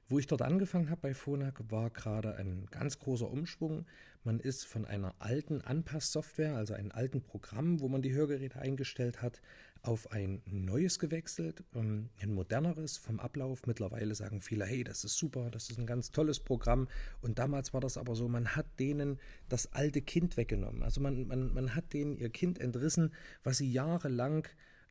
wo 0.09 0.19
ich 0.19 0.27
dort 0.27 0.43
angefangen 0.43 0.91
habe 0.91 1.01
bei 1.01 1.15
Phonak, 1.15 1.71
war 1.71 1.89
gerade 1.91 2.35
ein 2.35 2.67
ganz 2.71 2.99
großer 2.99 3.31
Umschwung. 3.31 3.87
Man 4.25 4.41
ist 4.41 4.67
von 4.67 4.85
einer 4.85 5.15
alten 5.21 5.61
Anpasssoftware, 5.61 6.57
also 6.57 6.75
einem 6.75 6.91
alten 6.91 7.23
Programm, 7.23 7.81
wo 7.81 7.89
man 7.89 8.03
die 8.03 8.13
Hörgeräte 8.13 8.59
eingestellt 8.59 9.23
hat, 9.23 9.41
auf 9.83 10.11
ein 10.13 10.43
neues 10.47 10.99
gewechselt, 10.99 11.65
ähm, 11.75 12.11
ein 12.21 12.33
moderneres 12.33 12.99
vom 12.99 13.19
Ablauf. 13.19 13.67
Mittlerweile 13.67 14.15
sagen 14.15 14.41
viele, 14.41 14.65
hey, 14.65 14.85
das 14.85 15.05
ist 15.05 15.17
super, 15.17 15.51
das 15.51 15.71
ist 15.71 15.79
ein 15.79 15.87
ganz 15.87 16.11
tolles 16.11 16.41
Programm. 16.41 16.89
Und 17.23 17.39
damals 17.39 17.73
war 17.73 17.81
das 17.81 17.97
aber 17.97 18.15
so, 18.15 18.29
man 18.29 18.57
hat 18.57 18.67
denen 18.79 19.19
das 19.49 19.73
alte 19.73 20.03
Kind 20.03 20.37
weggenommen. 20.37 20.83
Also 20.83 21.01
man, 21.01 21.27
man, 21.27 21.53
man 21.55 21.75
hat 21.75 21.93
denen 21.93 22.17
ihr 22.17 22.31
Kind 22.31 22.59
entrissen, 22.59 23.13
was 23.43 23.59
sie 23.59 23.73
jahrelang 23.73 24.47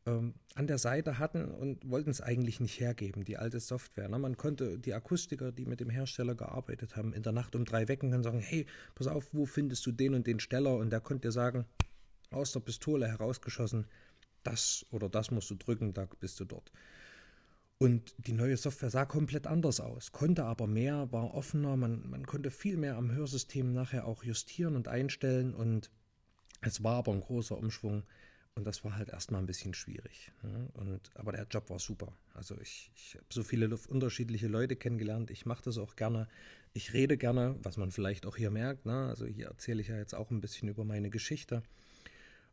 ähm, 0.06 0.34
an 0.54 0.66
der 0.66 0.78
Seite 0.78 1.18
hatten 1.18 1.44
und 1.44 1.88
wollten 1.88 2.10
es 2.10 2.20
eigentlich 2.20 2.58
nicht 2.58 2.80
hergeben, 2.80 3.24
die 3.24 3.36
alte 3.36 3.60
Software. 3.60 4.08
Ne? 4.08 4.18
Man 4.18 4.36
konnte 4.36 4.78
die 4.78 4.94
Akustiker, 4.94 5.52
die 5.52 5.66
mit 5.66 5.80
dem 5.80 5.90
Hersteller 5.90 6.34
gearbeitet 6.34 6.96
haben, 6.96 7.12
in 7.12 7.22
der 7.22 7.32
Nacht 7.32 7.54
um 7.54 7.64
drei 7.64 7.86
wecken 7.86 8.12
und 8.12 8.22
sagen, 8.22 8.40
hey, 8.40 8.66
pass 8.94 9.06
auf, 9.06 9.32
wo 9.32 9.46
findest 9.46 9.86
du 9.86 9.92
den 9.92 10.14
und 10.14 10.26
den 10.26 10.40
Steller? 10.40 10.74
Und 10.76 10.90
der 10.90 11.00
konnte 11.00 11.28
dir 11.28 11.32
sagen, 11.32 11.66
aus 12.30 12.52
der 12.52 12.60
Pistole 12.60 13.08
herausgeschossen, 13.08 13.86
das 14.42 14.86
oder 14.90 15.08
das 15.08 15.30
musst 15.30 15.50
du 15.50 15.54
drücken, 15.54 15.92
da 15.92 16.08
bist 16.18 16.40
du 16.40 16.44
dort. 16.44 16.72
Und 17.78 18.14
die 18.18 18.34
neue 18.34 18.56
Software 18.58 18.90
sah 18.90 19.06
komplett 19.06 19.46
anders 19.46 19.80
aus, 19.80 20.12
konnte 20.12 20.44
aber 20.44 20.66
mehr, 20.66 21.10
war 21.12 21.34
offener, 21.34 21.76
man, 21.76 22.08
man 22.10 22.26
konnte 22.26 22.50
viel 22.50 22.76
mehr 22.76 22.96
am 22.96 23.10
Hörsystem 23.10 23.72
nachher 23.72 24.06
auch 24.06 24.22
justieren 24.22 24.76
und 24.76 24.86
einstellen 24.86 25.54
und 25.54 25.90
es 26.60 26.84
war 26.84 26.96
aber 26.96 27.12
ein 27.12 27.20
großer 27.22 27.56
Umschwung 27.56 28.04
und 28.54 28.66
das 28.66 28.84
war 28.84 28.96
halt 28.96 29.08
erstmal 29.08 29.40
ein 29.40 29.46
bisschen 29.46 29.72
schwierig. 29.72 30.30
Ne? 30.42 30.68
Und, 30.74 31.10
aber 31.14 31.32
der 31.32 31.46
Job 31.50 31.70
war 31.70 31.78
super. 31.78 32.12
Also 32.34 32.60
ich, 32.60 32.90
ich 32.94 33.14
habe 33.14 33.24
so 33.30 33.42
viele 33.42 33.74
unterschiedliche 33.88 34.48
Leute 34.48 34.76
kennengelernt. 34.76 35.30
Ich 35.30 35.46
mache 35.46 35.62
das 35.62 35.78
auch 35.78 35.96
gerne. 35.96 36.28
Ich 36.74 36.92
rede 36.92 37.16
gerne, 37.16 37.56
was 37.62 37.78
man 37.78 37.90
vielleicht 37.90 38.26
auch 38.26 38.36
hier 38.36 38.50
merkt. 38.50 38.84
Ne? 38.84 39.08
Also 39.08 39.24
hier 39.24 39.46
erzähle 39.46 39.80
ich 39.80 39.88
ja 39.88 39.96
jetzt 39.96 40.14
auch 40.14 40.30
ein 40.30 40.42
bisschen 40.42 40.68
über 40.68 40.84
meine 40.84 41.08
Geschichte. 41.10 41.62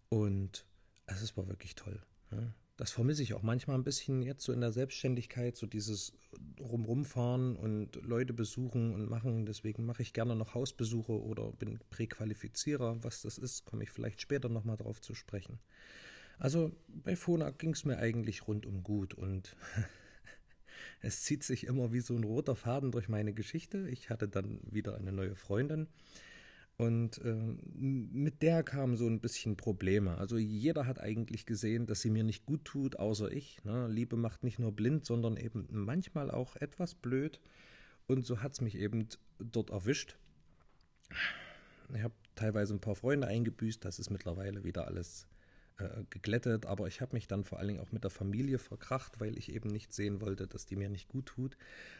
Und 0.08 0.65
es 1.08 1.38
war 1.38 1.48
wirklich 1.48 1.76
toll. 1.76 2.02
Ne? 2.32 2.54
Das 2.78 2.92
vermisse 2.92 3.24
ich 3.24 3.34
auch 3.34 3.42
manchmal 3.42 3.76
ein 3.76 3.84
bisschen 3.84 4.22
jetzt 4.22 4.44
so 4.44 4.54
in 4.54 4.62
der 4.62 4.72
Selbstständigkeit, 4.72 5.58
so 5.58 5.66
dieses 5.66 6.14
Rumrumfahren 6.60 7.56
und 7.56 7.96
Leute 8.04 8.34
besuchen 8.34 8.94
und 8.94 9.10
machen. 9.10 9.48
Deswegen 9.48 9.84
mache 9.86 10.04
ich 10.04 10.14
gerne 10.14 10.36
noch 10.36 10.54
Hausbesuche 10.54 11.20
oder 11.20 11.52
bin 11.54 11.80
Präqualifizierer. 11.90 13.04
Was 13.04 13.24
das 13.24 13.40
ist, 13.40 13.66
komme 13.66 13.84
ich 13.84 13.90
vielleicht 13.90 14.22
später 14.22 14.48
nochmal 14.48 14.78
drauf 14.78 15.02
zu 15.02 15.16
sprechen. 15.16 15.60
Also 16.38 16.72
bei 16.88 17.16
Fona 17.16 17.50
ging 17.50 17.72
es 17.72 17.84
mir 17.84 17.98
eigentlich 17.98 18.48
rundum 18.48 18.84
gut 18.84 19.16
und 19.16 19.56
es 21.02 21.24
zieht 21.24 21.44
sich 21.44 21.66
immer 21.66 21.92
wie 21.94 22.02
so 22.02 22.16
ein 22.16 22.24
roter 22.24 22.56
Faden 22.56 22.92
durch 22.92 23.10
meine 23.10 23.34
Geschichte. 23.34 23.90
Ich 23.90 24.12
hatte 24.12 24.28
dann 24.28 24.60
wieder 24.70 24.96
eine 24.98 25.12
neue 25.12 25.36
Freundin 25.36 25.88
und 26.77 27.17
äh, 27.24 27.36
mit 27.75 28.43
der 28.43 28.62
kamen 28.62 28.98
so 28.98 29.07
ein 29.07 29.19
bisschen 29.19 29.57
Probleme. 29.57 30.17
Also 30.19 30.38
jeder 30.38 30.86
hat 30.86 31.00
eigentlich 31.00 31.48
gesehen, 31.48 31.88
dass 31.88 32.01
sie 32.01 32.12
mir 32.12 32.24
nicht 32.24 32.46
gut 32.46 32.65
tut, 32.65 32.98
außer 32.98 33.31
ich. 33.31 33.63
Ne? 33.63 33.88
Liebe 33.88 34.15
macht 34.15 34.43
nicht 34.43 34.60
nur 34.60 34.72
blind, 34.72 35.03
sondern 35.03 35.38
eben 35.38 35.67
manchmal 35.72 36.29
auch 36.29 36.55
etwas 36.55 36.93
blöd. 36.93 37.41
Und 38.05 38.27
so 38.27 38.41
hat 38.41 38.53
es 38.53 38.62
mich 38.62 38.75
eben 38.75 39.07
dort 39.39 39.72
erwischt. 39.72 40.17
Ich 41.96 42.03
habe 42.03 42.13
teilweise 42.36 42.75
ein 42.75 42.81
paar 42.81 42.96
Freunde 42.96 43.27
eingebüßt, 43.27 43.84
das 43.84 43.98
ist 43.98 44.12
mittlerweile 44.12 44.63
wieder 44.63 44.88
alles 44.88 45.27
äh, 45.79 46.03
geglättet, 46.10 46.65
aber 46.65 46.88
ich 46.88 47.01
habe 47.01 47.15
mich 47.15 47.27
dann 47.27 47.43
vor 47.43 47.60
allen 47.60 47.67
Dingen 47.67 47.79
auch 47.79 47.91
mit 47.91 48.03
der 48.03 48.12
Familie 48.12 48.60
verkracht, 48.60 49.19
weil 49.19 49.38
ich 49.38 49.53
eben 49.53 49.69
nicht 49.69 49.93
sehen 49.93 50.22
wollte, 50.22 50.48
dass 50.48 50.65
die 50.65 50.75
mir 50.75 50.89
nicht 50.89 51.10
gut 51.10 51.27
tut. 51.27 51.57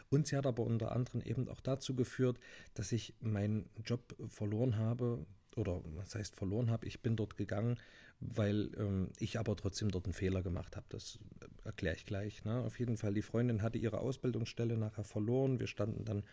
Und 0.10 0.27
sie 0.27 0.38
hat 0.38 0.46
aber 0.46 0.63
unter 0.63 0.91
anderem 0.91 1.22
eben 1.22 1.48
auch 1.50 1.62
dazu 1.62 1.96
geführt, 1.96 2.39
dass 2.74 2.91
ich 2.91 3.13
meinen 3.19 3.69
Job 3.86 4.15
verloren 4.29 4.77
habe, 4.77 5.25
oder 5.55 5.81
was 5.96 6.15
heißt 6.15 6.36
verloren 6.36 6.69
habe, 6.69 6.86
ich 6.86 7.01
bin 7.01 7.15
dort 7.15 7.38
gegangen, 7.38 7.77
weil 8.19 8.72
ähm, 8.77 9.10
ich 9.19 9.39
aber 9.39 9.55
trotzdem 9.55 9.91
dort 9.91 10.05
einen 10.05 10.13
Fehler 10.13 10.41
gemacht 10.41 10.75
habe. 10.75 10.86
Das 10.89 11.19
erkläre 11.63 11.96
ich 11.96 12.05
gleich. 12.05 12.43
Ne? 12.46 12.62
Auf 12.62 12.79
jeden 12.79 12.98
Fall, 12.98 13.13
die 13.13 13.22
Freundin 13.22 13.62
hatte 13.62 13.77
ihre 13.77 14.00
Ausbildungsstelle 14.00 14.77
nachher 14.77 15.03
verloren. 15.03 15.60
Wir 15.60 15.67
standen 15.67 16.05
dann 16.05 16.24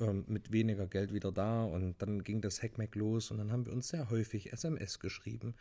ähm, 0.00 0.24
mit 0.26 0.52
weniger 0.52 0.86
Geld 0.86 1.12
wieder 1.12 1.30
da 1.30 1.64
und 1.64 2.00
dann 2.02 2.24
ging 2.24 2.40
das 2.40 2.62
Hackmack 2.62 2.94
los 2.94 3.30
und 3.30 3.38
dann 3.38 3.52
haben 3.52 3.66
wir 3.66 3.72
uns 3.72 3.88
sehr 3.88 4.10
häufig 4.10 4.52
SMS 4.52 4.98
geschrieben. 4.98 5.54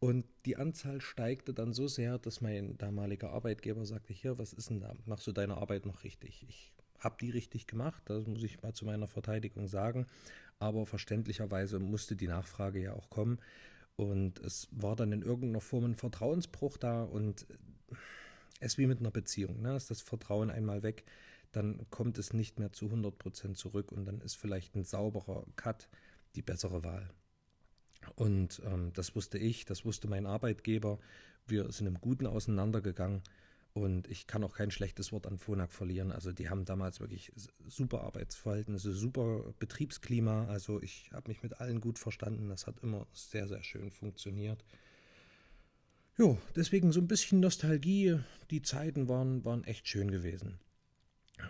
Und 0.00 0.24
die 0.46 0.56
Anzahl 0.56 1.02
steigte 1.02 1.52
dann 1.52 1.74
so 1.74 1.86
sehr, 1.86 2.18
dass 2.18 2.40
mein 2.40 2.78
damaliger 2.78 3.30
Arbeitgeber 3.32 3.84
sagte, 3.84 4.14
hier, 4.14 4.38
was 4.38 4.54
ist 4.54 4.70
denn 4.70 4.80
da? 4.80 4.94
Machst 5.04 5.26
du 5.26 5.32
deine 5.32 5.58
Arbeit 5.58 5.84
noch 5.84 6.04
richtig? 6.04 6.44
Ich 6.48 6.72
habe 6.98 7.16
die 7.20 7.30
richtig 7.30 7.66
gemacht, 7.66 8.02
das 8.06 8.26
muss 8.26 8.42
ich 8.42 8.62
mal 8.62 8.72
zu 8.72 8.86
meiner 8.86 9.06
Verteidigung 9.06 9.68
sagen. 9.68 10.06
Aber 10.58 10.86
verständlicherweise 10.86 11.78
musste 11.78 12.16
die 12.16 12.28
Nachfrage 12.28 12.80
ja 12.80 12.94
auch 12.94 13.10
kommen. 13.10 13.38
Und 13.96 14.38
es 14.38 14.68
war 14.70 14.96
dann 14.96 15.12
in 15.12 15.20
irgendeiner 15.20 15.60
Form 15.60 15.84
ein 15.84 15.94
Vertrauensbruch 15.94 16.78
da 16.78 17.02
und 17.02 17.46
es 18.60 18.78
wie 18.78 18.86
mit 18.86 19.00
einer 19.00 19.10
Beziehung. 19.10 19.60
Ne? 19.60 19.76
Ist 19.76 19.90
das 19.90 20.00
Vertrauen 20.00 20.50
einmal 20.50 20.82
weg, 20.82 21.04
dann 21.52 21.86
kommt 21.90 22.16
es 22.16 22.32
nicht 22.32 22.58
mehr 22.58 22.72
zu 22.72 22.86
100 22.86 23.18
Prozent 23.18 23.58
zurück 23.58 23.92
und 23.92 24.06
dann 24.06 24.22
ist 24.22 24.36
vielleicht 24.36 24.74
ein 24.76 24.84
sauberer 24.84 25.44
Cut 25.56 25.88
die 26.36 26.42
bessere 26.42 26.84
Wahl. 26.84 27.10
Und 28.14 28.62
ähm, 28.64 28.92
das 28.94 29.14
wusste 29.14 29.38
ich, 29.38 29.64
das 29.64 29.84
wusste 29.84 30.08
mein 30.08 30.26
Arbeitgeber. 30.26 30.98
Wir 31.46 31.70
sind 31.72 31.86
im 31.86 32.00
Guten 32.00 32.26
auseinandergegangen 32.26 33.22
und 33.72 34.08
ich 34.08 34.26
kann 34.26 34.42
auch 34.42 34.54
kein 34.54 34.70
schlechtes 34.70 35.12
Wort 35.12 35.26
an 35.26 35.38
Phonak 35.38 35.72
verlieren. 35.72 36.10
Also 36.10 36.32
die 36.32 36.48
haben 36.48 36.64
damals 36.64 37.00
wirklich 37.00 37.32
super 37.66 38.02
Arbeitsverhältnisse, 38.02 38.92
super 38.92 39.54
Betriebsklima. 39.58 40.46
Also 40.46 40.82
ich 40.82 41.10
habe 41.12 41.28
mich 41.28 41.42
mit 41.42 41.60
allen 41.60 41.80
gut 41.80 41.98
verstanden. 41.98 42.48
Das 42.48 42.66
hat 42.66 42.80
immer 42.82 43.06
sehr, 43.12 43.46
sehr 43.46 43.62
schön 43.62 43.90
funktioniert. 43.90 44.64
Jo, 46.18 46.36
deswegen 46.56 46.92
so 46.92 47.00
ein 47.00 47.08
bisschen 47.08 47.40
Nostalgie. 47.40 48.18
Die 48.50 48.62
Zeiten 48.62 49.08
waren, 49.08 49.44
waren 49.44 49.64
echt 49.64 49.88
schön 49.88 50.10
gewesen. 50.10 50.58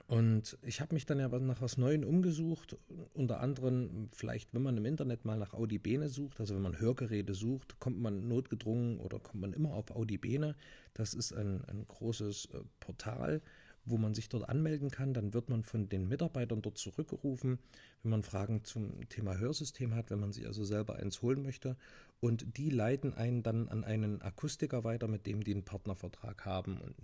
Und 0.06 0.58
ich 0.62 0.80
habe 0.80 0.94
mich 0.94 1.06
dann 1.06 1.20
ja 1.20 1.28
nach 1.28 1.60
was 1.60 1.76
Neuem 1.76 2.04
umgesucht, 2.04 2.76
unter 3.14 3.40
anderem 3.40 4.08
vielleicht, 4.12 4.52
wenn 4.54 4.62
man 4.62 4.76
im 4.76 4.84
Internet 4.84 5.24
mal 5.24 5.38
nach 5.38 5.54
Audibene 5.54 6.08
sucht, 6.08 6.40
also 6.40 6.54
wenn 6.54 6.62
man 6.62 6.80
Hörgeräte 6.80 7.34
sucht, 7.34 7.78
kommt 7.78 8.00
man 8.00 8.26
notgedrungen 8.26 8.98
oder 8.98 9.18
kommt 9.18 9.40
man 9.40 9.52
immer 9.52 9.74
auf 9.74 9.90
Audibene. 9.90 10.56
Das 10.94 11.14
ist 11.14 11.32
ein, 11.32 11.64
ein 11.66 11.86
großes 11.86 12.46
äh, 12.46 12.58
Portal, 12.80 13.40
wo 13.84 13.96
man 13.98 14.14
sich 14.14 14.28
dort 14.28 14.48
anmelden 14.48 14.90
kann. 14.90 15.14
Dann 15.14 15.32
wird 15.32 15.48
man 15.48 15.62
von 15.62 15.88
den 15.88 16.08
Mitarbeitern 16.08 16.62
dort 16.62 16.78
zurückgerufen, 16.78 17.58
wenn 18.02 18.10
man 18.10 18.22
Fragen 18.22 18.64
zum 18.64 19.08
Thema 19.08 19.38
Hörsystem 19.38 19.94
hat, 19.94 20.10
wenn 20.10 20.20
man 20.20 20.32
sich 20.32 20.46
also 20.46 20.64
selber 20.64 20.96
eins 20.96 21.22
holen 21.22 21.42
möchte. 21.42 21.76
Und 22.20 22.56
die 22.56 22.70
leiten 22.70 23.14
einen 23.14 23.42
dann 23.42 23.68
an 23.68 23.84
einen 23.84 24.22
Akustiker 24.22 24.84
weiter, 24.84 25.08
mit 25.08 25.26
dem 25.26 25.44
die 25.44 25.52
einen 25.52 25.64
Partnervertrag 25.64 26.44
haben. 26.44 26.78
Und 26.78 26.94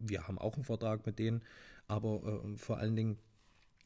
wir 0.00 0.26
haben 0.26 0.38
auch 0.38 0.54
einen 0.54 0.64
Vertrag 0.64 1.06
mit 1.06 1.18
denen, 1.18 1.42
aber 1.86 2.42
äh, 2.44 2.56
vor 2.56 2.78
allen 2.78 2.96
Dingen 2.96 3.18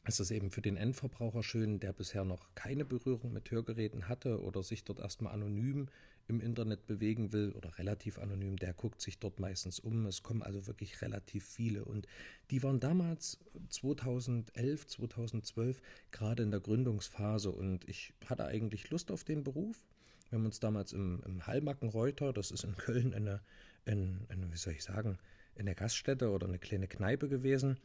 ist 0.07 0.19
es 0.19 0.31
eben 0.31 0.51
für 0.51 0.61
den 0.61 0.77
Endverbraucher 0.77 1.43
schön, 1.43 1.79
der 1.79 1.93
bisher 1.93 2.25
noch 2.25 2.53
keine 2.55 2.85
Berührung 2.85 3.33
mit 3.33 3.49
Hörgeräten 3.49 4.07
hatte 4.07 4.41
oder 4.41 4.63
sich 4.63 4.83
dort 4.83 4.99
erstmal 4.99 5.33
anonym 5.33 5.89
im 6.27 6.41
Internet 6.41 6.87
bewegen 6.87 7.33
will 7.33 7.51
oder 7.51 7.77
relativ 7.77 8.17
anonym, 8.17 8.57
der 8.57 8.73
guckt 8.73 9.01
sich 9.01 9.19
dort 9.19 9.39
meistens 9.39 9.79
um. 9.79 10.05
Es 10.07 10.23
kommen 10.23 10.41
also 10.41 10.65
wirklich 10.65 11.01
relativ 11.01 11.45
viele 11.45 11.85
und 11.85 12.07
die 12.49 12.63
waren 12.63 12.79
damals 12.79 13.39
2011, 13.69 14.87
2012 14.87 15.81
gerade 16.11 16.43
in 16.43 16.51
der 16.51 16.61
Gründungsphase 16.61 17.51
und 17.51 17.87
ich 17.87 18.13
hatte 18.25 18.45
eigentlich 18.45 18.89
Lust 18.89 19.11
auf 19.11 19.23
den 19.23 19.43
Beruf. 19.43 19.85
Wir 20.29 20.39
haben 20.39 20.45
uns 20.45 20.59
damals 20.59 20.93
im, 20.93 21.21
im 21.25 21.45
Hallmackenreuter, 21.45 22.33
das 22.33 22.49
ist 22.49 22.63
in 22.63 22.75
Köln 22.75 23.13
eine, 23.13 23.41
eine, 23.85 24.25
eine, 24.29 24.51
wie 24.51 24.57
soll 24.57 24.73
ich 24.73 24.83
sagen, 24.83 25.19
in 25.55 25.65
der 25.65 25.75
Gaststätte 25.75 26.29
oder 26.31 26.47
eine 26.47 26.59
kleine 26.59 26.87
Kneipe 26.87 27.27
gewesen. 27.29 27.77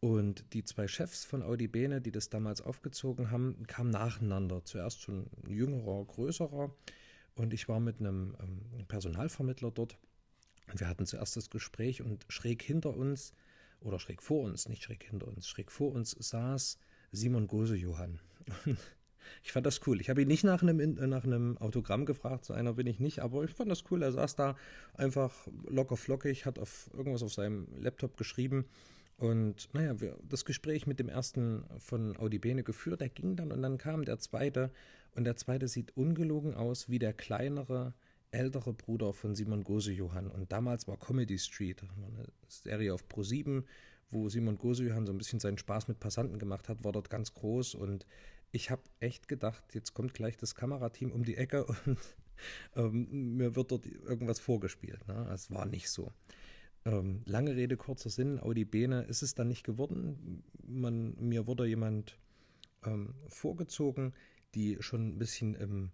Und 0.00 0.52
die 0.52 0.64
zwei 0.64 0.88
Chefs 0.88 1.24
von 1.24 1.42
Audi 1.42 1.68
Bene, 1.68 2.00
die 2.00 2.10
das 2.10 2.28
damals 2.28 2.60
aufgezogen 2.60 3.30
haben, 3.30 3.64
kamen 3.66 3.90
nacheinander. 3.90 4.64
Zuerst 4.64 5.02
schon 5.02 5.26
ein 5.44 5.50
jüngerer, 5.50 6.04
größerer. 6.04 6.74
Und 7.34 7.54
ich 7.54 7.68
war 7.68 7.80
mit 7.80 8.00
einem 8.00 8.36
ähm, 8.40 8.86
Personalvermittler 8.88 9.70
dort. 9.70 9.96
Und 10.70 10.80
wir 10.80 10.88
hatten 10.88 11.06
zuerst 11.06 11.36
das 11.36 11.50
Gespräch 11.50 12.02
und 12.02 12.24
schräg 12.28 12.62
hinter 12.62 12.96
uns, 12.96 13.32
oder 13.84 13.98
schräg 13.98 14.22
vor 14.22 14.42
uns, 14.42 14.68
nicht 14.68 14.82
schräg 14.82 15.04
hinter 15.04 15.28
uns, 15.28 15.48
schräg 15.48 15.70
vor 15.70 15.92
uns 15.92 16.10
saß 16.18 16.78
Simon 17.10 17.46
Gose-Johann. 17.46 18.20
Ich 19.42 19.52
fand 19.52 19.66
das 19.66 19.80
cool. 19.86 20.00
Ich 20.00 20.10
habe 20.10 20.22
ihn 20.22 20.28
nicht 20.28 20.44
nach 20.44 20.62
einem, 20.62 20.94
nach 21.08 21.24
einem 21.24 21.58
Autogramm 21.58 22.06
gefragt, 22.06 22.44
so 22.44 22.54
einer 22.54 22.74
bin 22.74 22.86
ich 22.86 23.00
nicht, 23.00 23.20
aber 23.20 23.44
ich 23.44 23.50
fand 23.50 23.70
das 23.70 23.84
cool. 23.90 24.02
Er 24.02 24.12
saß 24.12 24.36
da 24.36 24.56
einfach 24.94 25.48
locker 25.68 25.96
flockig, 25.96 26.46
hat 26.46 26.58
auf 26.58 26.90
irgendwas 26.94 27.22
auf 27.22 27.32
seinem 27.32 27.66
Laptop 27.78 28.16
geschrieben. 28.16 28.66
Und 29.22 29.68
naja, 29.72 30.00
wir, 30.00 30.18
das 30.28 30.44
Gespräch 30.44 30.86
mit 30.86 30.98
dem 30.98 31.08
ersten 31.08 31.64
von 31.78 32.16
Audi 32.16 32.38
Bene 32.38 32.64
geführt, 32.64 33.00
der 33.00 33.08
ging 33.08 33.36
dann 33.36 33.52
und 33.52 33.62
dann 33.62 33.78
kam 33.78 34.04
der 34.04 34.18
zweite. 34.18 34.72
Und 35.14 35.24
der 35.24 35.36
zweite 35.36 35.68
sieht 35.68 35.96
ungelogen 35.96 36.54
aus 36.54 36.88
wie 36.88 36.98
der 36.98 37.12
kleinere, 37.12 37.94
ältere 38.32 38.72
Bruder 38.72 39.12
von 39.12 39.34
Simon 39.34 39.62
Gose-Johann. 39.62 40.28
Und 40.28 40.50
damals 40.50 40.88
war 40.88 40.96
Comedy 40.96 41.38
Street, 41.38 41.82
eine 41.82 42.26
Serie 42.48 42.94
auf 42.94 43.06
Pro 43.08 43.22
7, 43.22 43.64
wo 44.10 44.28
Simon 44.28 44.58
Gose-Johann 44.58 45.06
so 45.06 45.12
ein 45.12 45.18
bisschen 45.18 45.38
seinen 45.38 45.58
Spaß 45.58 45.88
mit 45.88 46.00
Passanten 46.00 46.38
gemacht 46.38 46.68
hat, 46.68 46.82
war 46.82 46.92
dort 46.92 47.08
ganz 47.10 47.32
groß. 47.34 47.74
Und 47.74 48.06
ich 48.52 48.70
habe 48.70 48.82
echt 49.00 49.28
gedacht, 49.28 49.74
jetzt 49.74 49.94
kommt 49.94 50.14
gleich 50.14 50.36
das 50.36 50.54
Kamerateam 50.54 51.10
um 51.10 51.24
die 51.24 51.36
Ecke 51.36 51.64
und 51.64 51.98
ähm, 52.76 53.36
mir 53.36 53.56
wird 53.56 53.72
dort 53.72 53.86
irgendwas 53.86 54.38
vorgespielt. 54.38 55.06
Ne? 55.08 55.28
Es 55.32 55.50
war 55.50 55.66
nicht 55.66 55.90
so. 55.90 56.12
Ähm, 56.84 57.22
lange 57.24 57.56
Rede, 57.56 57.76
kurzer 57.76 58.10
Sinn, 58.10 58.40
Audi 58.40 58.64
Bene 58.64 59.02
ist 59.02 59.22
es 59.22 59.34
dann 59.34 59.48
nicht 59.48 59.64
geworden. 59.64 60.44
Man, 60.66 61.14
mir 61.18 61.46
wurde 61.46 61.66
jemand 61.66 62.18
ähm, 62.84 63.14
vorgezogen, 63.28 64.12
die 64.54 64.76
schon 64.80 65.08
ein 65.08 65.18
bisschen 65.18 65.54
im 65.54 65.90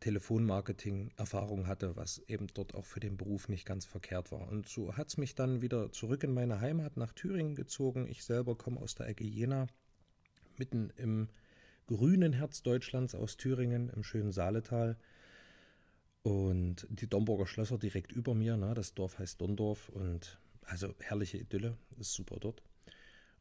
Telefonmarketing 0.00 1.12
Erfahrung 1.16 1.66
hatte, 1.66 1.96
was 1.96 2.18
eben 2.28 2.48
dort 2.54 2.74
auch 2.74 2.84
für 2.84 3.00
den 3.00 3.16
Beruf 3.16 3.48
nicht 3.48 3.64
ganz 3.64 3.84
verkehrt 3.84 4.30
war. 4.30 4.48
Und 4.48 4.68
so 4.68 4.96
hat 4.96 5.08
es 5.08 5.16
mich 5.16 5.34
dann 5.34 5.62
wieder 5.62 5.90
zurück 5.92 6.22
in 6.24 6.34
meine 6.34 6.60
Heimat 6.60 6.96
nach 6.96 7.12
Thüringen 7.12 7.54
gezogen. 7.54 8.06
Ich 8.08 8.24
selber 8.24 8.56
komme 8.56 8.80
aus 8.80 8.94
der 8.94 9.08
Ecke 9.08 9.24
Jena, 9.24 9.68
mitten 10.58 10.90
im 10.96 11.28
grünen 11.86 12.32
Herz 12.32 12.62
Deutschlands 12.62 13.14
aus 13.14 13.36
Thüringen 13.36 13.88
im 13.90 14.02
schönen 14.02 14.32
Saaletal. 14.32 14.96
Und 16.22 16.86
die 16.90 17.08
Domburger 17.08 17.46
Schlösser 17.46 17.78
direkt 17.78 18.12
über 18.12 18.34
mir, 18.34 18.56
na, 18.56 18.74
das 18.74 18.94
Dorf 18.94 19.18
heißt 19.18 19.40
Dondorf 19.40 19.88
und 19.90 20.40
Also 20.62 20.94
herrliche 20.98 21.38
Idylle, 21.38 21.78
ist 21.98 22.12
super 22.12 22.38
dort. 22.40 22.62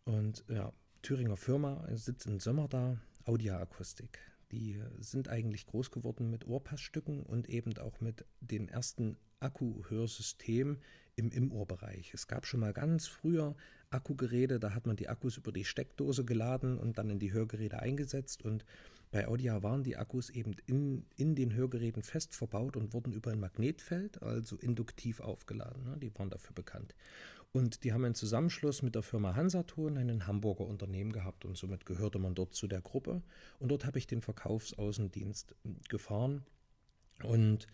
Und 0.04 0.46
ja, 0.48 0.72
Thüringer 1.02 1.38
Firma, 1.38 1.88
sitzt 1.96 2.28
in 2.28 2.40
Sommer 2.40 2.68
da, 2.68 3.00
Audia 3.24 3.60
Akustik. 3.60 4.20
Die 4.52 4.80
sind 5.00 5.28
eigentlich 5.28 5.66
groß 5.66 5.90
geworden 5.90 6.30
mit 6.30 6.46
Ohrpassstücken 6.46 7.24
und 7.24 7.50
eben 7.50 7.76
auch 7.80 8.00
mit 8.00 8.26
den 8.42 8.70
ersten 8.70 9.18
Akkuhörsystemen 9.40 10.80
im 11.16 11.32
Im-Ohr-Bereich. 11.32 12.14
Es 12.14 12.28
gab 12.28 12.46
schon 12.46 12.60
mal 12.60 12.74
ganz 12.74 13.08
früher 13.08 13.56
Akkugeräte, 13.96 14.60
da 14.60 14.76
hat 14.76 14.86
man 14.86 14.96
die 14.96 15.10
Akkus 15.10 15.38
über 15.38 15.52
die 15.52 15.66
Steckdose 15.66 16.24
geladen 16.24 16.78
und 16.78 16.98
dann 16.98 17.10
in 17.10 17.20
die 17.20 17.34
Hörgeräte 17.34 17.80
eingesetzt 17.80 18.44
und 18.44 18.66
bei 19.12 19.28
Audia 19.28 19.64
waren 19.64 19.84
die 19.84 19.96
Akkus 19.96 20.30
eben 20.30 20.56
in, 20.66 21.06
in 21.16 21.36
den 21.36 21.54
Hörgeräten 21.54 22.04
fest 22.04 22.36
verbaut 22.36 22.76
und 22.76 22.94
wurden 22.94 23.14
über 23.14 23.32
ein 23.32 23.40
Magnetfeld, 23.40 24.22
also 24.22 24.58
induktiv 24.58 25.22
aufgeladen. 25.22 25.84
Ne? 25.84 25.98
Die 25.98 26.14
waren 26.16 26.30
dafür 26.30 26.54
bekannt. 26.54 26.96
Und 27.54 27.86
die 27.86 27.94
haben 27.94 28.04
einen 28.04 28.16
Zusammenschluss 28.16 28.82
mit 28.82 28.96
der 28.96 29.04
Firma 29.04 29.34
Hansaton, 29.34 29.98
einen 29.98 30.28
Hamburger 30.28 30.66
Unternehmen 30.66 31.14
gehabt 31.14 31.46
und 31.46 31.56
somit 31.56 31.86
gehörte 31.86 32.20
man 32.20 32.36
dort 32.36 32.54
zu 32.54 32.68
der 32.68 32.82
Gruppe. 32.82 33.22
Und 33.60 33.70
dort 33.70 33.86
habe 33.86 33.98
ich 33.98 34.08
den 34.08 34.22
Verkaufsaußendienst 34.22 35.56
gefahren. 35.88 36.44
Und 37.24 37.68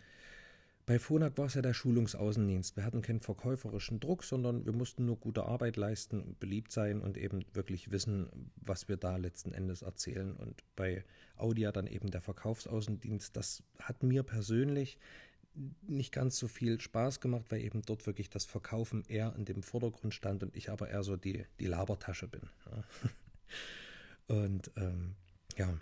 bei 0.91 0.99
Phonak 0.99 1.37
war 1.37 1.45
es 1.45 1.53
ja 1.53 1.61
der 1.61 1.73
Schulungsaußendienst. 1.73 2.75
Wir 2.75 2.83
hatten 2.83 3.01
keinen 3.01 3.21
verkäuferischen 3.21 4.01
Druck, 4.01 4.25
sondern 4.25 4.65
wir 4.65 4.73
mussten 4.73 5.05
nur 5.05 5.15
gute 5.15 5.45
Arbeit 5.45 5.77
leisten, 5.77 6.35
beliebt 6.37 6.73
sein 6.73 6.99
und 6.99 7.15
eben 7.15 7.45
wirklich 7.53 7.91
wissen, 7.91 8.51
was 8.57 8.89
wir 8.89 8.97
da 8.97 9.15
letzten 9.15 9.53
Endes 9.53 9.83
erzählen. 9.83 10.35
Und 10.35 10.65
bei 10.75 11.05
Audia 11.37 11.71
dann 11.71 11.87
eben 11.87 12.11
der 12.11 12.19
Verkaufsaußendienst. 12.19 13.37
Das 13.37 13.63
hat 13.79 14.03
mir 14.03 14.23
persönlich 14.23 14.97
nicht 15.83 16.11
ganz 16.11 16.37
so 16.37 16.49
viel 16.49 16.81
Spaß 16.81 17.21
gemacht, 17.21 17.45
weil 17.47 17.61
eben 17.61 17.83
dort 17.83 18.05
wirklich 18.05 18.29
das 18.29 18.43
Verkaufen 18.43 19.05
eher 19.07 19.33
in 19.37 19.45
dem 19.45 19.63
Vordergrund 19.63 20.13
stand 20.13 20.43
und 20.43 20.57
ich 20.57 20.69
aber 20.69 20.89
eher 20.89 21.03
so 21.03 21.15
die, 21.15 21.45
die 21.61 21.67
Labertasche 21.67 22.27
bin. 22.27 22.49
Und 24.27 24.71
ähm, 24.75 25.15
ja, 25.57 25.73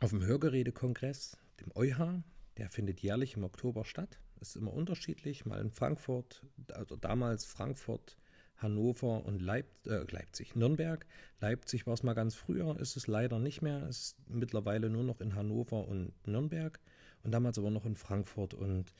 auf 0.00 0.08
dem 0.08 0.24
Hörgerätekongress, 0.24 1.36
dem 1.60 1.70
EuH, 1.74 2.22
der 2.58 2.70
findet 2.70 3.00
jährlich 3.00 3.36
im 3.36 3.44
Oktober 3.44 3.84
statt. 3.84 4.18
Ist 4.40 4.56
immer 4.56 4.72
unterschiedlich, 4.72 5.46
mal 5.46 5.60
in 5.60 5.70
Frankfurt, 5.70 6.44
also 6.72 6.96
damals 6.96 7.44
Frankfurt, 7.44 8.16
Hannover 8.56 9.24
und 9.24 9.40
Leip 9.40 9.66
äh, 9.86 10.04
Leipzig, 10.10 10.54
Nürnberg. 10.54 11.04
Leipzig 11.40 11.86
war 11.86 11.94
es 11.94 12.02
mal 12.02 12.14
ganz 12.14 12.34
früher, 12.34 12.78
ist 12.78 12.96
es 12.96 13.06
leider 13.06 13.38
nicht 13.38 13.60
mehr. 13.60 13.88
Ist 13.88 14.16
mittlerweile 14.28 14.88
nur 14.88 15.02
noch 15.02 15.20
in 15.20 15.34
Hannover 15.34 15.86
und 15.86 16.12
Nürnberg 16.26 16.78
und 17.24 17.32
damals 17.32 17.58
aber 17.58 17.70
noch 17.70 17.86
in 17.86 17.96
Frankfurt. 17.96 18.54
Und 18.54 18.94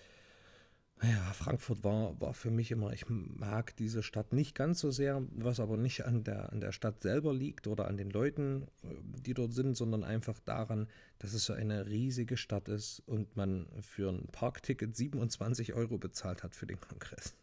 naja, 1.03 1.33
Frankfurt 1.33 1.83
war, 1.83 2.21
war 2.21 2.33
für 2.33 2.51
mich 2.51 2.71
immer, 2.71 2.93
ich 2.93 3.07
mag 3.09 3.75
diese 3.77 4.05
Stadt 4.05 4.33
nicht 4.33 4.55
ganz 4.55 4.79
so 4.79 4.93
sehr, 4.93 5.23
was 5.35 5.59
aber 5.59 5.77
nicht 5.77 6.07
an 6.07 6.23
der, 6.23 6.53
an 6.53 6.61
der 6.61 6.71
Stadt 6.71 7.03
selber 7.03 7.35
liegt 7.35 7.67
oder 7.67 7.89
an 7.89 7.97
den 7.97 8.11
Leuten, 8.11 8.69
äh, 8.85 8.95
die 9.03 9.35
dort 9.35 9.53
sind, 9.53 9.77
sondern 9.77 10.05
einfach 10.05 10.39
daran, 10.41 10.87
dass 11.19 11.33
es 11.33 11.45
so 11.45 11.53
eine 11.55 11.87
riesige 11.87 12.37
Stadt 12.37 12.69
ist 12.69 13.01
und 13.07 13.37
man 13.37 13.67
für 13.81 14.11
ein 14.11 14.29
Parkticket 14.31 14.97
27 14.97 15.75
Euro 15.75 15.99
bezahlt 15.99 16.45
hat 16.45 16.55
für 16.55 16.67
den 16.67 16.81
Kongress. 16.81 17.35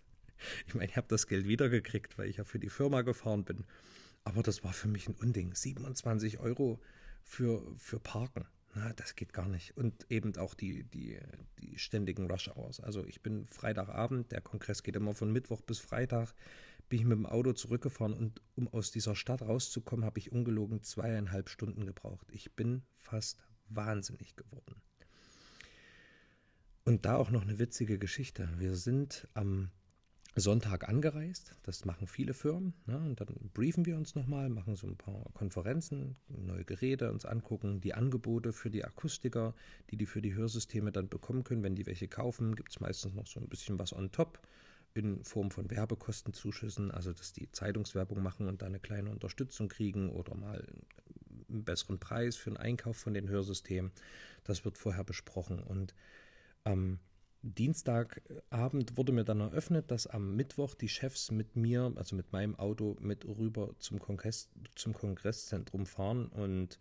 Ich 0.66 0.74
meine, 0.74 0.90
ich 0.90 0.96
habe 0.96 1.08
das 1.10 1.28
Geld 1.28 1.46
wiedergekriegt, 1.46 2.18
weil 2.18 2.30
ich 2.30 2.38
ja 2.38 2.46
für 2.46 2.60
die 2.60 2.70
Firma 2.70 3.02
gefahren 3.02 3.44
bin. 3.44 3.66
Aber 4.24 4.42
das 4.42 4.64
war 4.64 4.72
für 4.72 4.88
mich 4.88 5.10
ein 5.10 5.16
Unding. 5.16 5.54
27 5.54 6.40
Euro 6.40 6.80
für, 7.24 7.62
für 7.78 8.00
Parken. 8.00 8.46
Na, 8.76 8.94
das 8.94 9.16
geht 9.16 9.34
gar 9.34 9.48
nicht. 9.48 9.76
Und 9.78 10.06
eben 10.12 10.36
auch 10.38 10.54
die, 10.54 10.84
die, 10.84 11.20
die 11.60 11.80
ständigen 11.80 12.30
Rush 12.30 12.50
Hours. 12.50 12.80
Also 12.80 13.04
ich 13.06 13.22
bin 13.22 13.48
Freitagabend, 13.48 14.32
der 14.32 14.42
Kongress 14.42 14.84
geht 14.84 14.96
immer 14.96 15.16
von 15.16 15.32
Mittwoch 15.32 15.62
bis 15.62 15.80
Freitag, 15.80 16.34
bin 16.88 17.00
ich 17.00 17.06
mit 17.06 17.18
dem 17.18 17.26
Auto 17.26 17.54
zurückgefahren 17.54 18.14
und 18.14 18.42
um 18.56 18.68
aus 18.68 18.92
dieser 18.92 19.16
Stadt 19.16 19.42
rauszukommen, 19.42 20.06
habe 20.06 20.20
ich 20.20 20.32
ungelogen 20.32 20.84
zweieinhalb 20.84 21.50
Stunden 21.50 21.86
gebraucht. 21.86 22.28
Ich 22.32 22.56
bin 22.56 22.84
fast 22.98 23.40
wahnsinnig 23.70 24.36
geworden. 24.36 24.82
Und 26.86 27.06
da 27.06 27.16
auch 27.16 27.30
noch 27.30 27.44
eine 27.44 27.60
witzige 27.60 28.00
Geschichte. 28.00 28.50
Wir 28.58 28.76
sind 28.76 29.28
am 29.34 29.70
Sonntag 30.36 30.88
angereist. 30.88 31.56
Das 31.64 31.86
machen 31.86 32.08
viele 32.08 32.34
Firmen. 32.34 32.74
Ne? 32.86 32.98
Und 32.98 33.20
dann 33.20 33.36
briefen 33.54 33.86
wir 33.86 33.98
uns 33.98 34.16
nochmal, 34.16 34.50
machen 34.50 34.76
so 34.76 34.88
ein 34.88 34.98
paar 34.98 35.26
Konferenzen, 35.34 36.16
neue 36.28 36.64
Geräte 36.66 37.12
uns 37.12 37.26
angucken, 37.26 37.82
die 37.82 37.94
Angebote 37.94 38.54
für 38.54 38.70
die 38.70 38.86
Akustiker, 38.86 39.56
die 39.90 39.98
die 39.98 40.06
für 40.06 40.22
die 40.22 40.34
Hörsysteme 40.34 40.92
dann 40.92 41.10
bekommen 41.10 41.44
können. 41.44 41.64
Wenn 41.64 41.76
die 41.76 41.86
welche 41.86 42.08
kaufen, 42.08 42.56
gibt 42.56 42.72
es 42.72 42.80
meistens 42.80 43.14
noch 43.14 43.28
so 43.28 43.40
ein 43.40 43.50
bisschen 43.50 43.80
was 43.80 43.94
on 43.94 44.12
top 44.12 44.40
in 44.94 45.24
Form 45.24 45.52
von 45.52 45.70
Werbekostenzuschüssen, 45.70 46.92
also 46.92 47.14
dass 47.14 47.34
die 47.34 47.52
Zeitungswerbung 47.52 48.22
machen 48.22 48.48
und 48.48 48.62
da 48.62 48.66
eine 48.66 48.80
kleine 48.80 49.12
Unterstützung 49.12 49.68
kriegen 49.68 50.10
oder 50.10 50.36
mal 50.36 50.66
einen 51.48 51.64
besseren 51.64 52.00
Preis 52.00 52.36
für 52.36 52.50
einen 52.50 52.58
Einkauf 52.58 52.98
von 52.98 53.14
den 53.14 53.30
Hörsystemen. 53.30 53.92
Das 54.44 54.66
wird 54.66 54.78
vorher 54.78 55.04
besprochen 55.04 55.60
und 55.60 55.94
am 56.64 57.00
Dienstagabend 57.42 58.98
wurde 58.98 59.14
mir 59.14 59.24
dann 59.24 59.40
eröffnet, 59.40 59.92
dass 59.92 60.08
am 60.08 60.36
Mittwoch 60.36 60.76
die 60.76 60.90
Chefs 60.90 61.32
mit 61.32 61.56
mir, 61.56 61.94
also 61.96 62.16
mit 62.16 62.34
meinem 62.34 62.56
Auto, 62.56 62.98
mit 63.00 63.26
rüber 63.26 63.76
zum, 63.80 64.00
Kongress, 64.00 64.50
zum 64.76 64.94
Kongresszentrum 64.94 65.86
fahren. 65.86 66.28
Und 66.28 66.80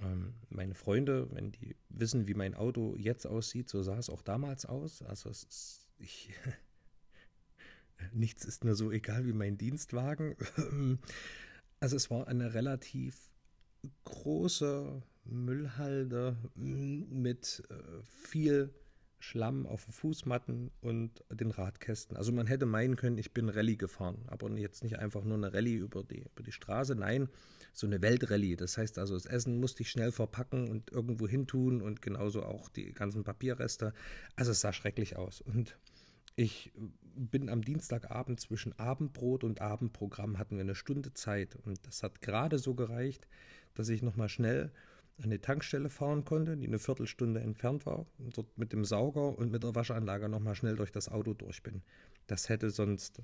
ähm, 0.00 0.32
meine 0.48 0.74
Freunde, 0.74 1.28
wenn 1.32 1.52
die 1.52 1.76
wissen, 1.90 2.26
wie 2.26 2.34
mein 2.34 2.54
Auto 2.54 2.96
jetzt 2.96 3.26
aussieht, 3.26 3.68
so 3.68 3.82
sah 3.82 3.98
es 3.98 4.08
auch 4.08 4.22
damals 4.22 4.64
aus. 4.64 5.02
Also 5.02 5.28
ist, 5.28 5.86
ich, 5.98 6.30
nichts 8.12 8.46
ist 8.46 8.64
mir 8.64 8.74
so 8.74 8.90
egal 8.90 9.26
wie 9.26 9.34
mein 9.34 9.58
Dienstwagen. 9.58 10.36
also 11.80 11.96
es 11.96 12.10
war 12.10 12.28
eine 12.28 12.54
relativ 12.54 13.28
große 14.04 15.02
Müllhalde 15.24 16.36
mit 16.54 17.62
äh, 17.68 18.02
viel 18.04 18.72
Schlamm 19.22 19.66
auf 19.66 19.84
den 19.84 19.92
Fußmatten 19.92 20.72
und 20.80 21.22
den 21.30 21.52
Radkästen. 21.52 22.16
Also 22.16 22.32
man 22.32 22.48
hätte 22.48 22.66
meinen 22.66 22.96
können, 22.96 23.18
ich 23.18 23.32
bin 23.32 23.48
Rallye 23.48 23.76
gefahren, 23.76 24.18
aber 24.26 24.50
jetzt 24.58 24.82
nicht 24.82 24.98
einfach 24.98 25.22
nur 25.22 25.36
eine 25.36 25.54
Rallye 25.54 25.76
über 25.76 26.02
die, 26.02 26.22
über 26.22 26.42
die 26.42 26.50
Straße, 26.50 26.96
nein, 26.96 27.28
so 27.72 27.86
eine 27.86 28.02
Weltrallye. 28.02 28.56
Das 28.56 28.76
heißt 28.76 28.98
also, 28.98 29.14
das 29.14 29.26
Essen 29.26 29.60
musste 29.60 29.84
ich 29.84 29.90
schnell 29.90 30.10
verpacken 30.10 30.68
und 30.68 30.90
irgendwo 30.90 31.28
hin 31.28 31.46
tun 31.46 31.82
und 31.82 32.02
genauso 32.02 32.42
auch 32.42 32.68
die 32.68 32.92
ganzen 32.92 33.22
Papierreste. 33.22 33.94
Also 34.34 34.50
es 34.50 34.60
sah 34.60 34.72
schrecklich 34.72 35.14
aus. 35.14 35.40
Und 35.40 35.78
ich 36.34 36.72
bin 37.14 37.48
am 37.48 37.62
Dienstagabend 37.62 38.40
zwischen 38.40 38.76
Abendbrot 38.76 39.44
und 39.44 39.60
Abendprogramm 39.60 40.36
hatten 40.36 40.56
wir 40.56 40.62
eine 40.62 40.74
Stunde 40.74 41.14
Zeit 41.14 41.54
und 41.64 41.86
das 41.86 42.02
hat 42.02 42.22
gerade 42.22 42.58
so 42.58 42.74
gereicht, 42.74 43.28
dass 43.74 43.88
ich 43.88 44.02
nochmal 44.02 44.28
schnell 44.28 44.72
an 45.22 45.30
die 45.30 45.38
Tankstelle 45.38 45.88
fahren 45.88 46.24
konnte, 46.24 46.56
die 46.56 46.66
eine 46.66 46.78
Viertelstunde 46.78 47.40
entfernt 47.40 47.86
war, 47.86 48.06
und 48.18 48.36
dort 48.36 48.58
mit 48.58 48.72
dem 48.72 48.84
Sauger 48.84 49.36
und 49.38 49.50
mit 49.50 49.62
der 49.62 49.74
Waschanlage 49.74 50.28
nochmal 50.28 50.54
schnell 50.54 50.76
durch 50.76 50.92
das 50.92 51.08
Auto 51.08 51.34
durch 51.34 51.62
bin. 51.62 51.82
Das 52.26 52.48
hätte 52.48 52.70
sonst 52.70 53.22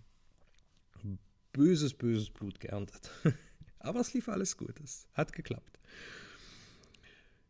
böses, 1.52 1.94
böses 1.94 2.30
Blut 2.30 2.60
geerntet. 2.60 3.10
Aber 3.78 4.00
es 4.00 4.12
lief 4.12 4.28
alles 4.28 4.56
gut, 4.56 4.80
es 4.80 5.08
hat 5.14 5.32
geklappt. 5.32 5.78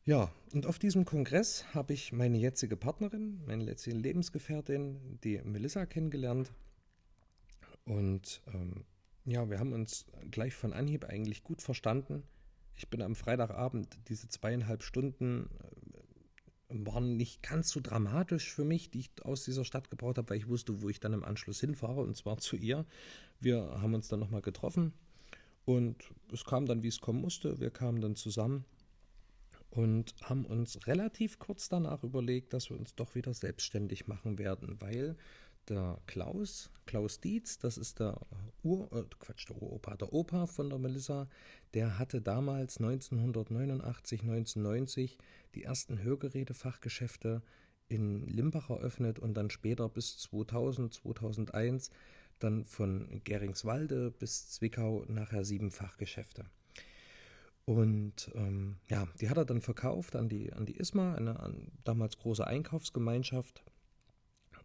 Ja, 0.05 0.33
und 0.55 0.65
auf 0.65 0.79
diesem 0.79 1.05
Kongress 1.05 1.75
habe 1.75 1.93
ich 1.93 2.13
meine 2.13 2.39
jetzige 2.39 2.77
Partnerin, 2.77 3.43
meine 3.47 3.65
letzte 3.65 3.91
Lebensgefährtin, 3.91 5.19
die 5.23 5.39
Melissa, 5.43 5.85
kennengelernt. 5.85 6.51
Und 7.85 8.43
ähm, 8.55 8.85
ja, 9.27 9.51
wir 9.51 9.59
haben 9.59 9.75
uns 9.75 10.07
gleich 10.31 10.55
von 10.55 10.73
Anhieb 10.73 11.05
eigentlich 11.05 11.43
gut 11.43 11.61
verstanden 11.61 12.23
ich 12.79 12.89
bin 12.89 13.03
am 13.03 13.17
Freitagabend, 13.17 13.99
diese 14.09 14.29
zweieinhalb 14.29 14.83
Stunden 14.83 15.51
äh, 16.69 16.87
waren 16.87 17.17
nicht 17.17 17.43
ganz 17.43 17.71
so 17.71 17.81
dramatisch 17.81 18.53
für 18.53 18.65
mich, 18.65 18.91
die 18.91 19.01
ich 19.01 19.11
aus 19.25 19.45
dieser 19.45 19.65
Stadt 19.65 19.91
gebraucht 19.91 20.19
habe, 20.19 20.31
weil 20.31 20.39
ich 20.39 20.49
wusste, 20.49 20.81
wo 20.81 20.89
ich 20.89 21.01
dann 21.01 21.13
im 21.13 21.25
Anschluss 21.25 21.61
hinfahre, 21.61 22.01
und 22.01 22.17
zwar 22.17 22.39
zu 22.39 22.57
ihr. 22.57 22.87
Wir 23.41 23.59
haben 23.81 23.95
uns 23.95 24.09
dann 24.09 24.21
nochmal 24.21 24.43
getroffen 24.43 24.93
und 25.65 25.97
es 26.33 26.45
kam 26.45 26.67
dann, 26.67 26.83
wie 26.83 26.89
es 26.89 27.01
kommen 27.01 27.21
musste. 27.21 27.59
Wir 27.59 27.71
kamen 27.71 28.01
dann 28.01 28.17
zusammen 28.17 28.65
und 29.71 30.15
haben 30.23 30.45
uns 30.47 30.87
relativ 30.87 31.39
kurz 31.39 31.69
danach 31.69 32.05
überlegt, 32.05 32.53
dass 32.53 32.71
wir 32.71 32.79
uns 32.79 32.95
doch 32.95 33.15
wieder 33.15 33.35
selbstständig 33.35 34.07
machen 34.07 34.39
werden, 34.39 34.81
weil 34.81 35.17
der 35.71 35.99
Klaus, 36.07 36.71
Klaus 36.87 37.21
Dietz, 37.21 37.59
das 37.59 37.79
ist 37.79 38.01
der 38.01 38.21
Ur, 38.63 38.91
äh, 38.93 39.05
Quatsch, 39.19 39.49
der 39.49 39.61
Uropa, 39.61 39.97
der 39.97 40.13
Opa 40.13 40.47
von 40.47 40.71
der 40.71 40.79
Melissa, 40.79 41.29
der 41.75 41.99
hatte 41.99 42.21
damals 42.21 42.79
1989, 42.79 44.23
1990 44.23 45.19
die 45.55 45.65
ersten 45.65 46.03
Hörgerätefachgeschäfte 46.03 47.43
in 47.89 48.27
Limbach 48.27 48.71
eröffnet 48.71 49.19
und 49.19 49.35
dann 49.35 49.51
später 49.51 49.89
bis 49.89 50.19
2000, 50.19 50.95
2001 50.95 51.91
dann 52.39 52.65
von 52.65 53.21
Geringswalde 53.25 54.11
bis 54.11 54.51
Zwickau 54.51 55.05
nachher 55.09 55.45
sieben 55.45 55.71
Fachgeschäfte. 55.71 56.45
Und 57.65 58.31
ähm, 58.35 58.77
ja, 58.89 59.07
die 59.21 59.29
hat 59.29 59.37
er 59.37 59.45
dann 59.45 59.61
verkauft 59.61 60.17
an 60.17 60.29
die, 60.29 60.53
an 60.53 60.65
die 60.65 60.79
ISMA, 60.79 61.15
eine 61.15 61.39
an, 61.41 61.71
damals 61.85 62.17
große 62.19 62.47
Einkaufsgemeinschaft 62.47 63.63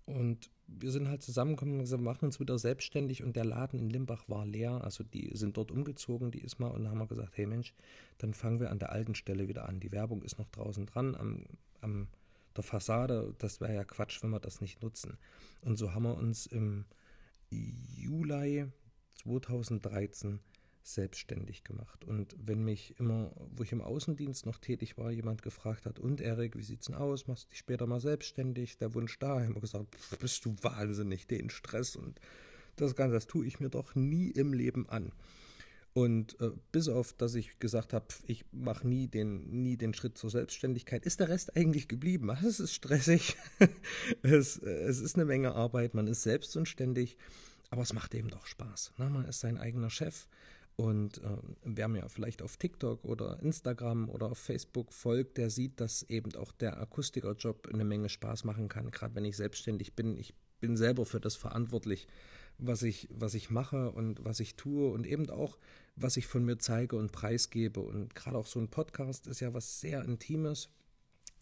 Und 0.05 0.49
wir 0.67 0.91
sind 0.91 1.07
halt 1.07 1.21
zusammengekommen 1.21 1.75
und 1.75 1.81
gesagt, 1.81 2.01
wir 2.01 2.05
machen 2.05 2.25
uns 2.25 2.39
wieder 2.39 2.57
selbstständig 2.57 3.23
und 3.23 3.35
der 3.35 3.45
Laden 3.45 3.79
in 3.79 3.89
Limbach 3.89 4.27
war 4.27 4.45
leer. 4.45 4.83
Also 4.83 5.03
die 5.03 5.31
sind 5.35 5.57
dort 5.57 5.71
umgezogen, 5.71 6.31
die 6.31 6.41
ist 6.41 6.59
mal, 6.59 6.69
und 6.69 6.83
dann 6.83 6.91
haben 6.91 6.99
wir 6.99 7.07
gesagt, 7.07 7.37
hey 7.37 7.45
Mensch, 7.45 7.73
dann 8.17 8.33
fangen 8.33 8.59
wir 8.59 8.69
an 8.69 8.79
der 8.79 8.91
alten 8.91 9.15
Stelle 9.15 9.47
wieder 9.47 9.67
an. 9.67 9.79
Die 9.79 9.91
Werbung 9.91 10.23
ist 10.23 10.39
noch 10.39 10.49
draußen 10.49 10.85
dran 10.85 11.15
am, 11.15 11.45
am 11.81 12.07
der 12.55 12.63
Fassade. 12.63 13.33
Das 13.39 13.61
wäre 13.61 13.75
ja 13.75 13.83
Quatsch, 13.83 14.21
wenn 14.23 14.29
wir 14.29 14.39
das 14.39 14.61
nicht 14.61 14.81
nutzen. 14.81 15.17
Und 15.61 15.77
so 15.77 15.93
haben 15.93 16.03
wir 16.03 16.15
uns 16.15 16.45
im 16.45 16.85
Juli 17.49 18.67
2013 19.23 20.39
selbstständig 20.83 21.63
gemacht. 21.63 22.03
Und 22.05 22.35
wenn 22.37 22.63
mich 22.63 22.99
immer, 22.99 23.31
wo 23.55 23.63
ich 23.63 23.71
im 23.71 23.81
Außendienst 23.81 24.45
noch 24.45 24.57
tätig 24.57 24.97
war, 24.97 25.11
jemand 25.11 25.41
gefragt 25.41 25.85
hat, 25.85 25.99
und 25.99 26.21
Erik, 26.21 26.57
wie 26.57 26.63
sieht's 26.63 26.87
denn 26.87 26.95
aus? 26.95 27.27
Machst 27.27 27.45
du 27.45 27.49
dich 27.49 27.59
später 27.59 27.87
mal 27.87 28.01
selbstständig? 28.01 28.77
Der 28.77 28.93
Wunsch 28.93 29.17
da, 29.19 29.47
wir 29.47 29.61
gesagt, 29.61 29.97
bist 30.19 30.45
du 30.45 30.55
wahnsinnig, 30.61 31.27
den 31.27 31.49
Stress 31.49 31.95
und 31.95 32.19
das 32.75 32.95
Ganze, 32.95 33.13
das 33.13 33.27
tue 33.27 33.45
ich 33.45 33.59
mir 33.59 33.69
doch 33.69 33.95
nie 33.95 34.29
im 34.29 34.53
Leben 34.53 34.89
an. 34.89 35.11
Und 35.93 36.39
äh, 36.41 36.49
bis 36.71 36.89
auf, 36.89 37.13
dass 37.13 37.35
ich 37.35 37.59
gesagt 37.59 37.93
habe, 37.93 38.07
ich 38.25 38.45
mache 38.51 38.87
nie 38.87 39.07
den, 39.07 39.61
nie 39.63 39.77
den 39.77 39.93
Schritt 39.93 40.17
zur 40.17 40.31
Selbstständigkeit, 40.31 41.05
ist 41.05 41.19
der 41.19 41.29
Rest 41.29 41.55
eigentlich 41.55 41.87
geblieben. 41.87 42.31
Es 42.31 42.59
ist 42.59 42.73
stressig, 42.73 43.35
es, 44.23 44.57
es 44.57 44.99
ist 44.99 45.15
eine 45.15 45.25
Menge 45.25 45.53
Arbeit, 45.53 45.93
man 45.93 46.07
ist 46.07 46.23
selbst 46.23 46.57
und 46.57 46.67
ständig, 46.67 47.15
aber 47.69 47.83
es 47.83 47.93
macht 47.93 48.15
eben 48.15 48.29
doch 48.29 48.47
Spaß. 48.47 48.93
Ne? 48.97 49.09
Man 49.09 49.25
ist 49.25 49.39
sein 49.39 49.59
eigener 49.59 49.91
Chef, 49.91 50.27
und 50.75 51.19
äh, 51.19 51.37
wer 51.63 51.87
mir 51.87 52.09
vielleicht 52.09 52.41
auf 52.41 52.57
TikTok 52.57 53.03
oder 53.05 53.39
Instagram 53.41 54.09
oder 54.09 54.31
auf 54.31 54.39
Facebook 54.39 54.91
folgt, 54.91 55.37
der 55.37 55.49
sieht, 55.49 55.79
dass 55.79 56.03
eben 56.03 56.33
auch 56.35 56.51
der 56.51 56.79
Akustikerjob 56.79 57.67
eine 57.71 57.85
Menge 57.85 58.09
Spaß 58.09 58.43
machen 58.43 58.69
kann, 58.69 58.89
gerade 58.89 59.13
wenn 59.15 59.25
ich 59.25 59.37
selbstständig 59.37 59.93
bin. 59.93 60.17
Ich 60.17 60.33
bin 60.59 60.75
selber 60.75 61.05
für 61.05 61.19
das 61.19 61.35
verantwortlich, 61.35 62.07
was 62.57 62.81
ich, 62.81 63.07
was 63.11 63.35
ich 63.35 63.51
mache 63.51 63.91
und 63.91 64.23
was 64.25 64.39
ich 64.39 64.55
tue 64.55 64.89
und 64.91 65.05
eben 65.05 65.29
auch, 65.29 65.57
was 65.95 66.17
ich 66.17 66.25
von 66.25 66.43
mir 66.43 66.57
zeige 66.57 66.95
und 66.95 67.11
preisgebe. 67.11 67.79
Und 67.79 68.15
gerade 68.15 68.37
auch 68.37 68.47
so 68.47 68.59
ein 68.59 68.69
Podcast 68.69 69.27
ist 69.27 69.41
ja 69.41 69.53
was 69.53 69.79
sehr 69.79 70.03
Intimes, 70.03 70.69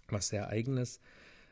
was 0.09 0.27
sehr 0.27 0.49
Eigenes. 0.49 0.99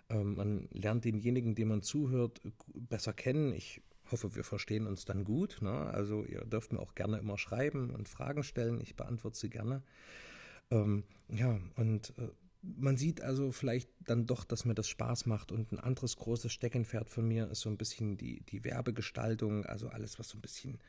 Ähm, 0.10 0.36
man 0.36 0.68
lernt 0.72 1.06
denjenigen, 1.06 1.56
dem 1.56 1.70
man 1.70 1.82
zuhört, 1.82 2.42
besser 2.74 3.14
kennen. 3.14 3.54
Ich 3.54 3.82
hoffe, 4.12 4.36
wir 4.36 4.44
verstehen 4.44 4.88
uns 4.88 5.06
dann 5.06 5.24
gut. 5.24 5.60
Ne? 5.62 5.72
Also 5.72 6.24
ihr 6.24 6.46
dürft 6.46 6.74
mir 6.74 6.80
auch 6.80 6.96
gerne 6.96 7.18
immer 7.18 7.38
schreiben 7.38 7.92
und 7.92 8.10
Fragen 8.10 8.44
stellen. 8.44 8.80
Ich 8.82 8.96
beantworte 8.96 9.38
sie 9.38 9.50
gerne. 9.50 9.84
Ähm, 10.72 11.04
ja, 11.30 11.60
und 11.76 12.14
äh, 12.18 12.30
man 12.62 12.98
sieht 12.98 13.22
also 13.22 13.52
vielleicht 13.52 13.90
dann 14.02 14.26
doch, 14.26 14.44
dass 14.44 14.66
mir 14.66 14.76
das 14.76 14.88
Spaß 14.88 15.26
macht. 15.26 15.52
Und 15.52 15.72
ein 15.72 15.80
anderes 15.80 16.18
großes 16.18 16.52
Steckenpferd 16.52 17.10
von 17.10 17.28
mir 17.28 17.50
ist 17.50 17.62
so 17.62 17.70
ein 17.70 17.78
bisschen 17.78 18.18
die, 18.18 18.42
die 18.42 18.64
Werbegestaltung, 18.64 19.66
also 19.66 19.90
alles, 19.90 20.20
was 20.20 20.30
so 20.30 20.38
ein 20.38 20.42
bisschen, 20.42 20.80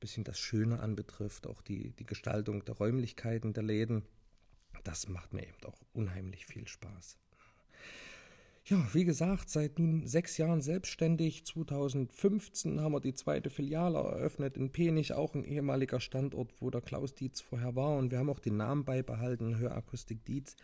bisschen 0.00 0.24
das 0.24 0.38
Schöne 0.38 0.80
anbetrifft, 0.80 1.46
auch 1.46 1.62
die, 1.62 1.90
die 1.92 2.06
Gestaltung 2.06 2.64
der 2.64 2.76
Räumlichkeiten 2.76 3.52
der 3.52 3.62
Läden. 3.62 4.04
Das 4.84 5.08
macht 5.08 5.32
mir 5.32 5.46
eben 5.46 5.62
auch 5.64 5.80
unheimlich 5.92 6.46
viel 6.46 6.66
Spaß. 6.66 7.18
Ja, 8.70 8.86
wie 8.92 9.04
gesagt, 9.04 9.50
seit 9.50 9.80
nun 9.80 10.06
sechs 10.06 10.38
Jahren 10.38 10.60
selbstständig. 10.60 11.44
2015 11.44 12.80
haben 12.80 12.92
wir 12.92 13.00
die 13.00 13.14
zweite 13.14 13.50
Filiale 13.50 13.98
eröffnet 13.98 14.56
in 14.56 14.70
Penich, 14.70 15.12
auch 15.12 15.34
ein 15.34 15.42
ehemaliger 15.42 15.98
Standort, 15.98 16.52
wo 16.60 16.70
der 16.70 16.80
Klaus 16.80 17.12
Dietz 17.12 17.40
vorher 17.40 17.74
war. 17.74 17.96
Und 17.96 18.12
wir 18.12 18.20
haben 18.20 18.30
auch 18.30 18.38
den 18.38 18.56
Namen 18.56 18.84
beibehalten, 18.84 19.58
Hörakustik 19.58 20.24
Dietz. 20.24 20.54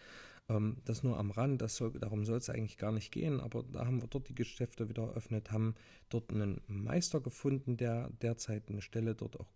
Ähm, 0.49 0.77
das 0.85 1.03
nur 1.03 1.19
am 1.19 1.33
Rand, 1.33 1.61
das 1.61 1.75
soll, 1.75 1.95
darum 1.99 2.25
soll 2.25 2.39
es 2.39 2.49
eigentlich 2.49 2.79
gar 2.79 2.93
nicht 2.93 3.11
gehen. 3.11 3.41
Aber 3.41 3.65
da 3.65 3.87
haben 3.87 4.01
wir 4.01 4.07
dort 4.07 4.29
die 4.29 4.37
Geschäfte 4.37 4.89
wieder 4.89 5.03
eröffnet, 5.03 5.51
haben 5.51 5.75
dort 6.09 6.31
einen 6.33 6.61
Meister 6.69 7.21
gefunden, 7.21 7.77
der 7.77 8.11
derzeit 8.23 8.71
eine 8.71 8.83
Stelle 8.83 9.17
dort 9.17 9.41
auch 9.41 9.51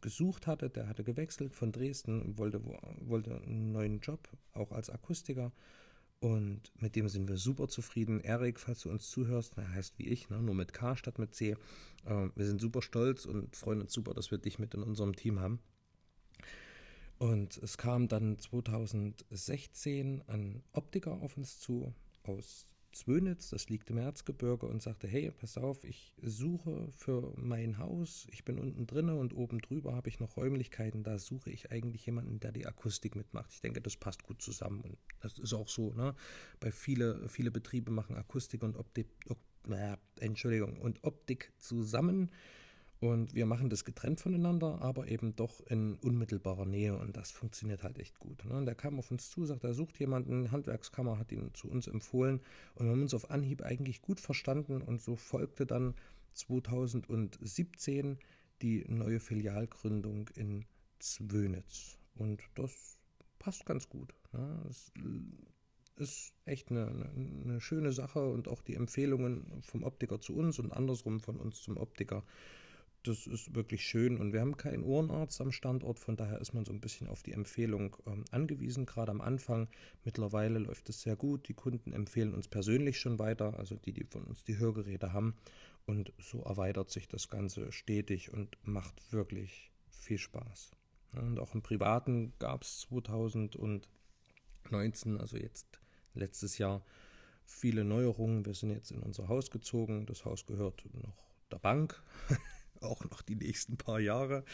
gesucht 0.00 0.48
hatte. 0.48 0.70
Der 0.70 0.88
hatte 0.88 1.04
gewechselt 1.04 1.54
von 1.54 1.70
Dresden, 1.70 2.36
wollte, 2.36 2.64
wollte 2.98 3.40
einen 3.42 3.70
neuen 3.70 4.00
Job, 4.00 4.28
auch 4.54 4.72
als 4.72 4.90
Akustiker 4.90 5.52
und 6.22 6.70
mit 6.80 6.94
dem 6.94 7.08
sind 7.08 7.28
wir 7.28 7.36
super 7.36 7.66
zufrieden. 7.66 8.20
Erik, 8.20 8.60
falls 8.60 8.82
du 8.82 8.90
uns 8.90 9.10
zuhörst, 9.10 9.58
er 9.58 9.68
heißt 9.72 9.98
wie 9.98 10.06
ich, 10.06 10.30
ne, 10.30 10.40
nur 10.40 10.54
mit 10.54 10.72
K 10.72 10.94
statt 10.94 11.18
mit 11.18 11.34
C. 11.34 11.56
Äh, 12.04 12.28
wir 12.36 12.46
sind 12.46 12.60
super 12.60 12.80
stolz 12.80 13.26
und 13.26 13.56
freuen 13.56 13.80
uns 13.80 13.92
super, 13.92 14.14
dass 14.14 14.30
wir 14.30 14.38
dich 14.38 14.60
mit 14.60 14.72
in 14.74 14.84
unserem 14.84 15.16
Team 15.16 15.40
haben. 15.40 15.58
Und 17.18 17.56
es 17.56 17.76
kam 17.76 18.06
dann 18.06 18.38
2016 18.38 20.22
ein 20.28 20.62
Optiker 20.72 21.10
auf 21.10 21.36
uns 21.36 21.58
zu 21.58 21.92
aus 22.22 22.68
Zwönitz, 22.92 23.50
das 23.50 23.68
liegt 23.68 23.90
im 23.90 23.98
Erzgebirge, 23.98 24.66
und 24.66 24.82
sagte, 24.82 25.08
hey, 25.08 25.30
pass 25.30 25.58
auf, 25.58 25.84
ich 25.84 26.14
suche 26.22 26.88
für 26.92 27.32
mein 27.36 27.78
Haus, 27.78 28.26
ich 28.30 28.44
bin 28.44 28.58
unten 28.58 28.86
drinne 28.86 29.16
und 29.16 29.34
oben 29.34 29.60
drüber 29.60 29.94
habe 29.94 30.08
ich 30.08 30.20
noch 30.20 30.36
Räumlichkeiten, 30.36 31.02
da 31.02 31.18
suche 31.18 31.50
ich 31.50 31.70
eigentlich 31.70 32.06
jemanden, 32.06 32.40
der 32.40 32.52
die 32.52 32.66
Akustik 32.66 33.16
mitmacht. 33.16 33.50
Ich 33.52 33.60
denke, 33.60 33.80
das 33.80 33.96
passt 33.96 34.22
gut 34.22 34.40
zusammen 34.42 34.80
und 34.82 34.98
das 35.20 35.38
ist 35.38 35.54
auch 35.54 35.68
so, 35.68 35.92
ne? 35.92 36.14
Bei 36.60 36.70
viele, 36.70 37.28
viele 37.28 37.50
Betriebe 37.50 37.90
machen 37.90 38.16
Akustik 38.16 38.62
und 38.62 38.76
Optik, 38.76 39.08
äh, 39.68 39.96
Entschuldigung, 40.20 40.78
und 40.78 41.02
Optik 41.04 41.52
zusammen 41.58 42.30
und 43.02 43.34
wir 43.34 43.46
machen 43.46 43.68
das 43.68 43.84
getrennt 43.84 44.20
voneinander, 44.20 44.80
aber 44.80 45.08
eben 45.08 45.34
doch 45.34 45.60
in 45.66 45.96
unmittelbarer 45.96 46.66
Nähe 46.66 46.96
und 46.96 47.16
das 47.16 47.32
funktioniert 47.32 47.82
halt 47.82 47.98
echt 47.98 48.20
gut. 48.20 48.44
Ne? 48.44 48.54
Und 48.54 48.66
der 48.66 48.76
kam 48.76 48.96
auf 49.00 49.10
uns 49.10 49.28
zu, 49.28 49.44
sagt, 49.44 49.64
er 49.64 49.74
sucht 49.74 49.98
jemanden, 49.98 50.52
Handwerkskammer 50.52 51.18
hat 51.18 51.32
ihn 51.32 51.52
zu 51.52 51.68
uns 51.68 51.88
empfohlen 51.88 52.40
und 52.76 52.86
wir 52.86 52.92
haben 52.92 53.02
uns 53.02 53.14
auf 53.14 53.28
Anhieb 53.28 53.62
eigentlich 53.62 54.02
gut 54.02 54.20
verstanden 54.20 54.80
und 54.82 55.00
so 55.00 55.16
folgte 55.16 55.66
dann 55.66 55.94
2017 56.34 58.18
die 58.62 58.84
neue 58.86 59.18
Filialgründung 59.18 60.28
in 60.36 60.64
Zwönitz. 61.00 61.98
Und 62.14 62.40
das 62.54 62.98
passt 63.40 63.66
ganz 63.66 63.88
gut. 63.88 64.14
Ne? 64.32 64.64
Es 64.70 64.92
ist 65.96 66.34
echt 66.44 66.70
eine, 66.70 66.86
eine, 66.86 67.60
schöne 67.60 67.90
Sache 67.90 68.30
und 68.30 68.46
auch 68.46 68.62
die 68.62 68.76
Empfehlungen 68.76 69.60
vom 69.62 69.82
Optiker 69.82 70.20
zu 70.20 70.36
uns 70.36 70.60
und 70.60 70.72
andersrum 70.72 71.18
von 71.18 71.40
uns 71.40 71.60
zum 71.60 71.76
Optiker 71.76 72.22
das 73.02 73.26
ist 73.26 73.54
wirklich 73.54 73.84
schön 73.84 74.18
und 74.18 74.32
wir 74.32 74.40
haben 74.40 74.56
keinen 74.56 74.84
Ohrenarzt 74.84 75.40
am 75.40 75.52
Standort, 75.52 75.98
von 75.98 76.16
daher 76.16 76.40
ist 76.40 76.54
man 76.54 76.64
so 76.64 76.72
ein 76.72 76.80
bisschen 76.80 77.08
auf 77.08 77.22
die 77.22 77.32
Empfehlung 77.32 77.96
ähm, 78.06 78.24
angewiesen, 78.30 78.86
gerade 78.86 79.10
am 79.10 79.20
Anfang. 79.20 79.68
Mittlerweile 80.04 80.58
läuft 80.58 80.88
es 80.88 81.02
sehr 81.02 81.16
gut, 81.16 81.48
die 81.48 81.54
Kunden 81.54 81.92
empfehlen 81.92 82.34
uns 82.34 82.48
persönlich 82.48 82.98
schon 82.98 83.18
weiter, 83.18 83.58
also 83.58 83.76
die, 83.76 83.92
die 83.92 84.04
von 84.04 84.24
uns 84.24 84.44
die 84.44 84.58
Hörgeräte 84.58 85.12
haben 85.12 85.34
und 85.86 86.12
so 86.18 86.42
erweitert 86.42 86.90
sich 86.90 87.08
das 87.08 87.28
Ganze 87.28 87.72
stetig 87.72 88.32
und 88.32 88.56
macht 88.62 89.12
wirklich 89.12 89.70
viel 89.90 90.18
Spaß. 90.18 90.72
Und 91.14 91.38
auch 91.38 91.54
im 91.54 91.62
Privaten 91.62 92.32
gab 92.38 92.62
es 92.62 92.80
2019, 92.80 93.86
also 95.18 95.36
jetzt 95.36 95.80
letztes 96.14 96.58
Jahr, 96.58 96.82
viele 97.44 97.84
Neuerungen. 97.84 98.46
Wir 98.46 98.54
sind 98.54 98.70
jetzt 98.70 98.90
in 98.90 99.02
unser 99.02 99.28
Haus 99.28 99.50
gezogen. 99.50 100.06
Das 100.06 100.24
Haus 100.24 100.46
gehört 100.46 100.84
noch 100.94 101.26
der 101.50 101.58
Bank. 101.58 102.02
auch 102.82 103.04
noch 103.04 103.22
die 103.22 103.36
nächsten 103.36 103.76
paar 103.76 104.00
Jahre. 104.00 104.44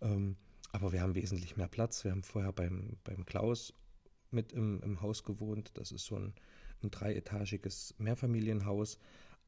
Ähm, 0.00 0.36
aber 0.72 0.92
wir 0.92 1.00
haben 1.00 1.14
wesentlich 1.14 1.56
mehr 1.56 1.68
Platz. 1.68 2.04
Wir 2.04 2.10
haben 2.10 2.22
vorher 2.22 2.52
beim, 2.52 2.96
beim 3.04 3.24
Klaus 3.24 3.72
mit 4.30 4.52
im, 4.52 4.82
im 4.82 5.00
Haus 5.00 5.24
gewohnt. 5.24 5.70
Das 5.74 5.92
ist 5.92 6.04
so 6.04 6.16
ein, 6.16 6.34
ein 6.82 6.90
dreietagiges 6.90 7.94
Mehrfamilienhaus. 7.98 8.98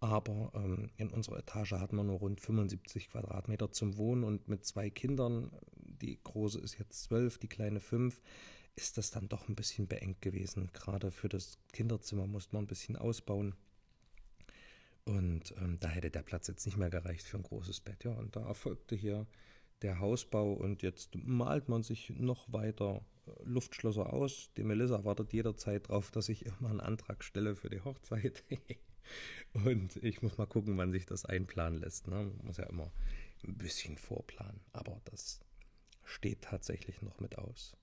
Aber 0.00 0.52
ähm, 0.54 0.90
in 0.96 1.10
unserer 1.10 1.38
Etage 1.38 1.72
hatten 1.72 1.96
wir 1.96 2.04
nur 2.04 2.18
rund 2.18 2.40
75 2.40 3.10
Quadratmeter 3.10 3.72
zum 3.72 3.96
Wohnen 3.96 4.22
und 4.22 4.48
mit 4.48 4.64
zwei 4.64 4.90
Kindern, 4.90 5.50
die 5.76 6.18
große 6.22 6.60
ist 6.60 6.78
jetzt 6.78 7.02
zwölf, 7.02 7.38
die 7.38 7.48
kleine 7.48 7.80
fünf, 7.80 8.20
ist 8.76 8.96
das 8.96 9.10
dann 9.10 9.28
doch 9.28 9.48
ein 9.48 9.56
bisschen 9.56 9.88
beengt 9.88 10.22
gewesen. 10.22 10.70
Gerade 10.72 11.10
für 11.10 11.28
das 11.28 11.58
Kinderzimmer 11.72 12.28
musste 12.28 12.54
man 12.54 12.64
ein 12.64 12.68
bisschen 12.68 12.96
ausbauen. 12.96 13.56
Und 15.08 15.54
ähm, 15.56 15.78
da 15.80 15.88
hätte 15.88 16.10
der 16.10 16.22
Platz 16.22 16.48
jetzt 16.48 16.66
nicht 16.66 16.76
mehr 16.76 16.90
gereicht 16.90 17.26
für 17.26 17.38
ein 17.38 17.42
großes 17.42 17.80
Bett. 17.80 18.04
Ja, 18.04 18.12
und 18.12 18.36
da 18.36 18.46
erfolgte 18.46 18.94
hier 18.94 19.26
der 19.80 20.00
Hausbau 20.00 20.52
und 20.52 20.82
jetzt 20.82 21.14
malt 21.14 21.70
man 21.70 21.82
sich 21.82 22.10
noch 22.10 22.52
weiter 22.52 23.00
äh, 23.26 23.30
Luftschlösser 23.44 24.12
aus. 24.12 24.50
Die 24.58 24.64
Melissa 24.64 25.04
wartet 25.04 25.32
jederzeit 25.32 25.88
darauf, 25.88 26.10
dass 26.10 26.28
ich 26.28 26.44
immer 26.44 26.68
einen 26.68 26.80
Antrag 26.80 27.24
stelle 27.24 27.56
für 27.56 27.70
die 27.70 27.80
Hochzeit. 27.80 28.44
und 29.54 29.96
ich 29.96 30.20
muss 30.20 30.36
mal 30.36 30.46
gucken, 30.46 30.76
wann 30.76 30.92
sich 30.92 31.06
das 31.06 31.24
einplanen 31.24 31.80
lässt. 31.80 32.06
Ne? 32.06 32.16
Man 32.16 32.40
muss 32.44 32.58
ja 32.58 32.64
immer 32.64 32.92
ein 33.44 33.56
bisschen 33.56 33.96
vorplanen, 33.96 34.60
aber 34.74 35.00
das 35.06 35.40
steht 36.04 36.42
tatsächlich 36.42 37.00
noch 37.00 37.18
mit 37.18 37.38
aus. 37.38 37.77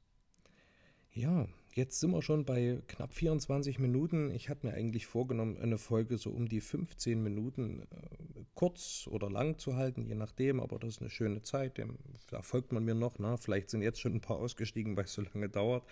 Ja, 1.16 1.48
jetzt 1.74 2.02
sind 2.02 2.12
wir 2.12 2.22
schon 2.22 2.44
bei 2.44 2.82
knapp 2.88 3.14
24 3.14 3.80
Minuten. 3.80 4.32
Ich 4.32 4.50
hatte 4.50 4.68
mir 4.68 4.74
eigentlich 4.74 5.06
vorgenommen, 5.08 5.58
eine 5.58 5.78
Folge 5.78 6.18
so 6.18 6.30
um 6.30 6.50
die 6.50 6.60
15 6.60 7.24
Minuten 7.24 7.84
äh, 7.84 8.44
kurz 8.54 9.08
oder 9.10 9.30
lang 9.30 9.58
zu 9.58 9.78
halten, 9.78 10.06
je 10.06 10.16
nachdem, 10.16 10.60
aber 10.60 10.78
das 10.78 10.96
ist 10.96 11.02
eine 11.02 11.10
schöne 11.10 11.42
Zeit. 11.42 11.78
Dem, 11.78 11.98
da 12.30 12.42
folgt 12.42 12.74
man 12.74 12.84
mir 12.84 12.96
noch. 12.96 13.18
Ne? 13.18 13.38
Vielleicht 13.40 13.70
sind 13.70 13.82
jetzt 13.82 14.02
schon 14.02 14.14
ein 14.16 14.22
paar 14.22 14.38
ausgestiegen, 14.38 14.98
weil 14.98 15.06
es 15.06 15.14
so 15.14 15.22
lange 15.22 15.48
dauert. 15.48 15.86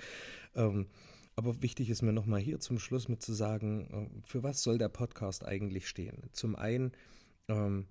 Ähm, 0.56 0.88
Aber 1.36 1.62
wichtig 1.64 1.90
ist 1.90 2.02
mir 2.02 2.14
nochmal 2.14 2.42
hier 2.42 2.60
zum 2.60 2.78
Schluss 2.78 3.08
mit 3.08 3.22
zu 3.22 3.34
sagen, 3.34 3.88
äh, 4.24 4.28
für 4.28 4.44
was 4.44 4.62
soll 4.62 4.78
der 4.78 4.90
Podcast 4.90 5.46
eigentlich 5.46 5.88
stehen? 5.88 6.30
Zum 6.34 6.56
einen 6.56 6.92
ähm, 7.48 7.88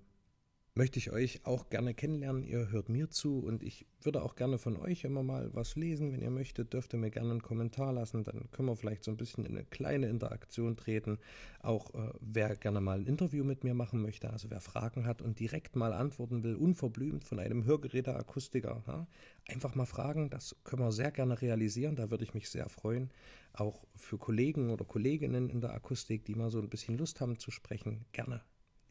möchte 0.75 0.97
ich 0.97 1.11
euch 1.11 1.45
auch 1.45 1.69
gerne 1.69 1.93
kennenlernen. 1.93 2.43
Ihr 2.43 2.71
hört 2.71 2.89
mir 2.89 3.09
zu 3.11 3.39
und 3.39 3.61
ich 3.61 3.85
würde 4.01 4.23
auch 4.23 4.35
gerne 4.35 4.57
von 4.57 4.75
euch 4.75 5.03
immer 5.03 5.21
mal 5.21 5.53
was 5.53 5.75
lesen. 5.75 6.11
Wenn 6.11 6.21
ihr 6.21 6.31
möchtet, 6.31 6.73
dürft 6.73 6.93
ihr 6.93 6.99
mir 6.99 7.11
gerne 7.11 7.29
einen 7.29 7.43
Kommentar 7.43 7.93
lassen. 7.93 8.23
Dann 8.23 8.49
können 8.51 8.69
wir 8.69 8.75
vielleicht 8.75 9.03
so 9.03 9.11
ein 9.11 9.17
bisschen 9.17 9.45
in 9.45 9.55
eine 9.55 9.65
kleine 9.65 10.07
Interaktion 10.07 10.75
treten. 10.75 11.19
Auch 11.59 11.93
äh, 11.93 12.11
wer 12.21 12.55
gerne 12.55 12.81
mal 12.81 12.99
ein 12.99 13.05
Interview 13.05 13.43
mit 13.43 13.63
mir 13.63 13.75
machen 13.75 14.01
möchte, 14.01 14.31
also 14.31 14.49
wer 14.49 14.61
Fragen 14.61 15.05
hat 15.05 15.21
und 15.21 15.39
direkt 15.39 15.75
mal 15.75 15.93
antworten 15.93 16.43
will, 16.43 16.55
unverblümt 16.55 17.23
von 17.23 17.39
einem 17.39 17.65
Hörgeräteakustiker, 17.65 18.83
ja, 18.87 19.07
einfach 19.47 19.75
mal 19.75 19.85
fragen. 19.85 20.31
Das 20.31 20.55
können 20.63 20.81
wir 20.81 20.91
sehr 20.91 21.11
gerne 21.11 21.39
realisieren. 21.39 21.95
Da 21.95 22.09
würde 22.09 22.23
ich 22.23 22.33
mich 22.33 22.49
sehr 22.49 22.67
freuen. 22.67 23.11
Auch 23.53 23.85
für 23.95 24.17
Kollegen 24.17 24.71
oder 24.71 24.85
Kolleginnen 24.85 25.49
in 25.49 25.61
der 25.61 25.73
Akustik, 25.73 26.25
die 26.25 26.33
mal 26.33 26.49
so 26.49 26.59
ein 26.59 26.69
bisschen 26.69 26.97
Lust 26.97 27.21
haben 27.21 27.37
zu 27.37 27.51
sprechen, 27.51 28.05
gerne 28.11 28.41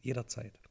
jederzeit. 0.01 0.62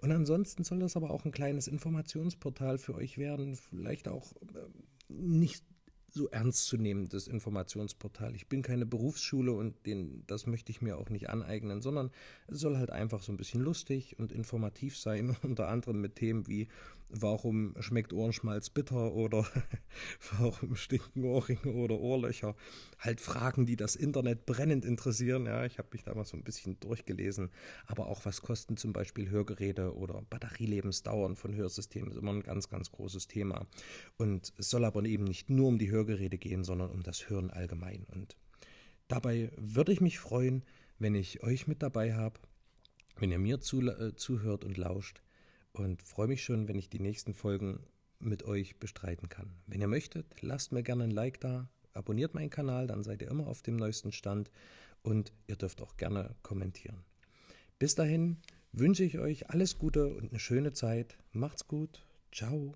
Und 0.00 0.12
ansonsten 0.12 0.64
soll 0.64 0.78
das 0.78 0.96
aber 0.96 1.10
auch 1.10 1.24
ein 1.24 1.32
kleines 1.32 1.68
Informationsportal 1.68 2.78
für 2.78 2.94
euch 2.94 3.18
werden, 3.18 3.56
vielleicht 3.56 4.08
auch 4.08 4.32
äh, 4.54 4.68
nicht 5.08 5.64
so 6.12 6.28
ernst 6.28 6.66
zu 6.66 6.76
nehmen, 6.76 7.08
das 7.08 7.28
Informationsportal. 7.28 8.34
Ich 8.34 8.48
bin 8.48 8.62
keine 8.62 8.86
Berufsschule 8.86 9.52
und 9.52 9.86
den, 9.86 10.24
das 10.26 10.46
möchte 10.46 10.72
ich 10.72 10.82
mir 10.82 10.98
auch 10.98 11.08
nicht 11.08 11.30
aneignen, 11.30 11.82
sondern 11.82 12.10
es 12.48 12.60
soll 12.60 12.76
halt 12.76 12.90
einfach 12.90 13.22
so 13.22 13.32
ein 13.32 13.36
bisschen 13.36 13.60
lustig 13.60 14.18
und 14.18 14.32
informativ 14.32 14.98
sein, 14.98 15.36
unter 15.42 15.68
anderem 15.68 16.00
mit 16.00 16.16
Themen 16.16 16.46
wie 16.46 16.68
warum 17.12 17.74
schmeckt 17.80 18.12
Ohrenschmalz 18.12 18.70
bitter 18.70 19.12
oder 19.12 19.46
warum 20.38 20.76
stinken 20.76 21.24
Ohrringe 21.24 21.72
oder 21.72 21.98
Ohrlöcher. 21.98 22.54
Halt 22.98 23.20
Fragen, 23.20 23.66
die 23.66 23.76
das 23.76 23.96
Internet 23.96 24.46
brennend 24.46 24.84
interessieren. 24.84 25.46
Ja, 25.46 25.64
ich 25.64 25.78
habe 25.78 25.88
mich 25.92 26.04
da 26.04 26.14
mal 26.14 26.24
so 26.24 26.36
ein 26.36 26.44
bisschen 26.44 26.78
durchgelesen. 26.80 27.50
Aber 27.86 28.06
auch 28.06 28.24
was 28.24 28.42
kosten 28.42 28.76
zum 28.76 28.92
Beispiel 28.92 29.30
Hörgeräte 29.30 29.94
oder 29.96 30.22
Batterielebensdauern 30.30 31.36
von 31.36 31.54
Hörsystemen 31.54 32.10
ist 32.10 32.16
immer 32.16 32.32
ein 32.32 32.42
ganz, 32.42 32.68
ganz 32.68 32.90
großes 32.90 33.28
Thema. 33.28 33.66
Und 34.16 34.52
es 34.58 34.70
soll 34.70 34.84
aber 34.84 35.04
eben 35.04 35.24
nicht 35.24 35.50
nur 35.50 35.68
um 35.68 35.78
die 35.78 35.90
Hörgeräte 35.90 36.38
gehen, 36.38 36.64
sondern 36.64 36.90
um 36.90 37.02
das 37.02 37.28
Hören 37.28 37.50
allgemein. 37.50 38.04
Und 38.04 38.36
dabei 39.08 39.50
würde 39.56 39.92
ich 39.92 40.00
mich 40.00 40.18
freuen, 40.18 40.64
wenn 40.98 41.14
ich 41.14 41.42
euch 41.42 41.66
mit 41.66 41.82
dabei 41.82 42.14
habe, 42.14 42.38
wenn 43.16 43.32
ihr 43.32 43.38
mir 43.38 43.60
zu, 43.60 43.80
äh, 43.80 44.14
zuhört 44.14 44.64
und 44.64 44.76
lauscht 44.76 45.22
und 45.72 46.02
freue 46.02 46.28
mich 46.28 46.42
schon, 46.42 46.68
wenn 46.68 46.78
ich 46.78 46.88
die 46.88 47.00
nächsten 47.00 47.34
Folgen 47.34 47.80
mit 48.18 48.44
euch 48.44 48.78
bestreiten 48.78 49.28
kann. 49.28 49.50
Wenn 49.66 49.80
ihr 49.80 49.88
möchtet, 49.88 50.26
lasst 50.42 50.72
mir 50.72 50.82
gerne 50.82 51.04
ein 51.04 51.10
Like 51.10 51.40
da, 51.40 51.68
abonniert 51.92 52.34
meinen 52.34 52.50
Kanal, 52.50 52.86
dann 52.86 53.02
seid 53.02 53.22
ihr 53.22 53.30
immer 53.30 53.46
auf 53.46 53.62
dem 53.62 53.76
neuesten 53.76 54.12
Stand 54.12 54.50
und 55.02 55.32
ihr 55.46 55.56
dürft 55.56 55.80
auch 55.80 55.96
gerne 55.96 56.34
kommentieren. 56.42 57.04
Bis 57.78 57.94
dahin 57.94 58.36
wünsche 58.72 59.04
ich 59.04 59.18
euch 59.18 59.48
alles 59.50 59.78
Gute 59.78 60.08
und 60.08 60.30
eine 60.30 60.38
schöne 60.38 60.72
Zeit. 60.72 61.16
Macht's 61.32 61.66
gut. 61.66 62.04
Ciao. 62.30 62.74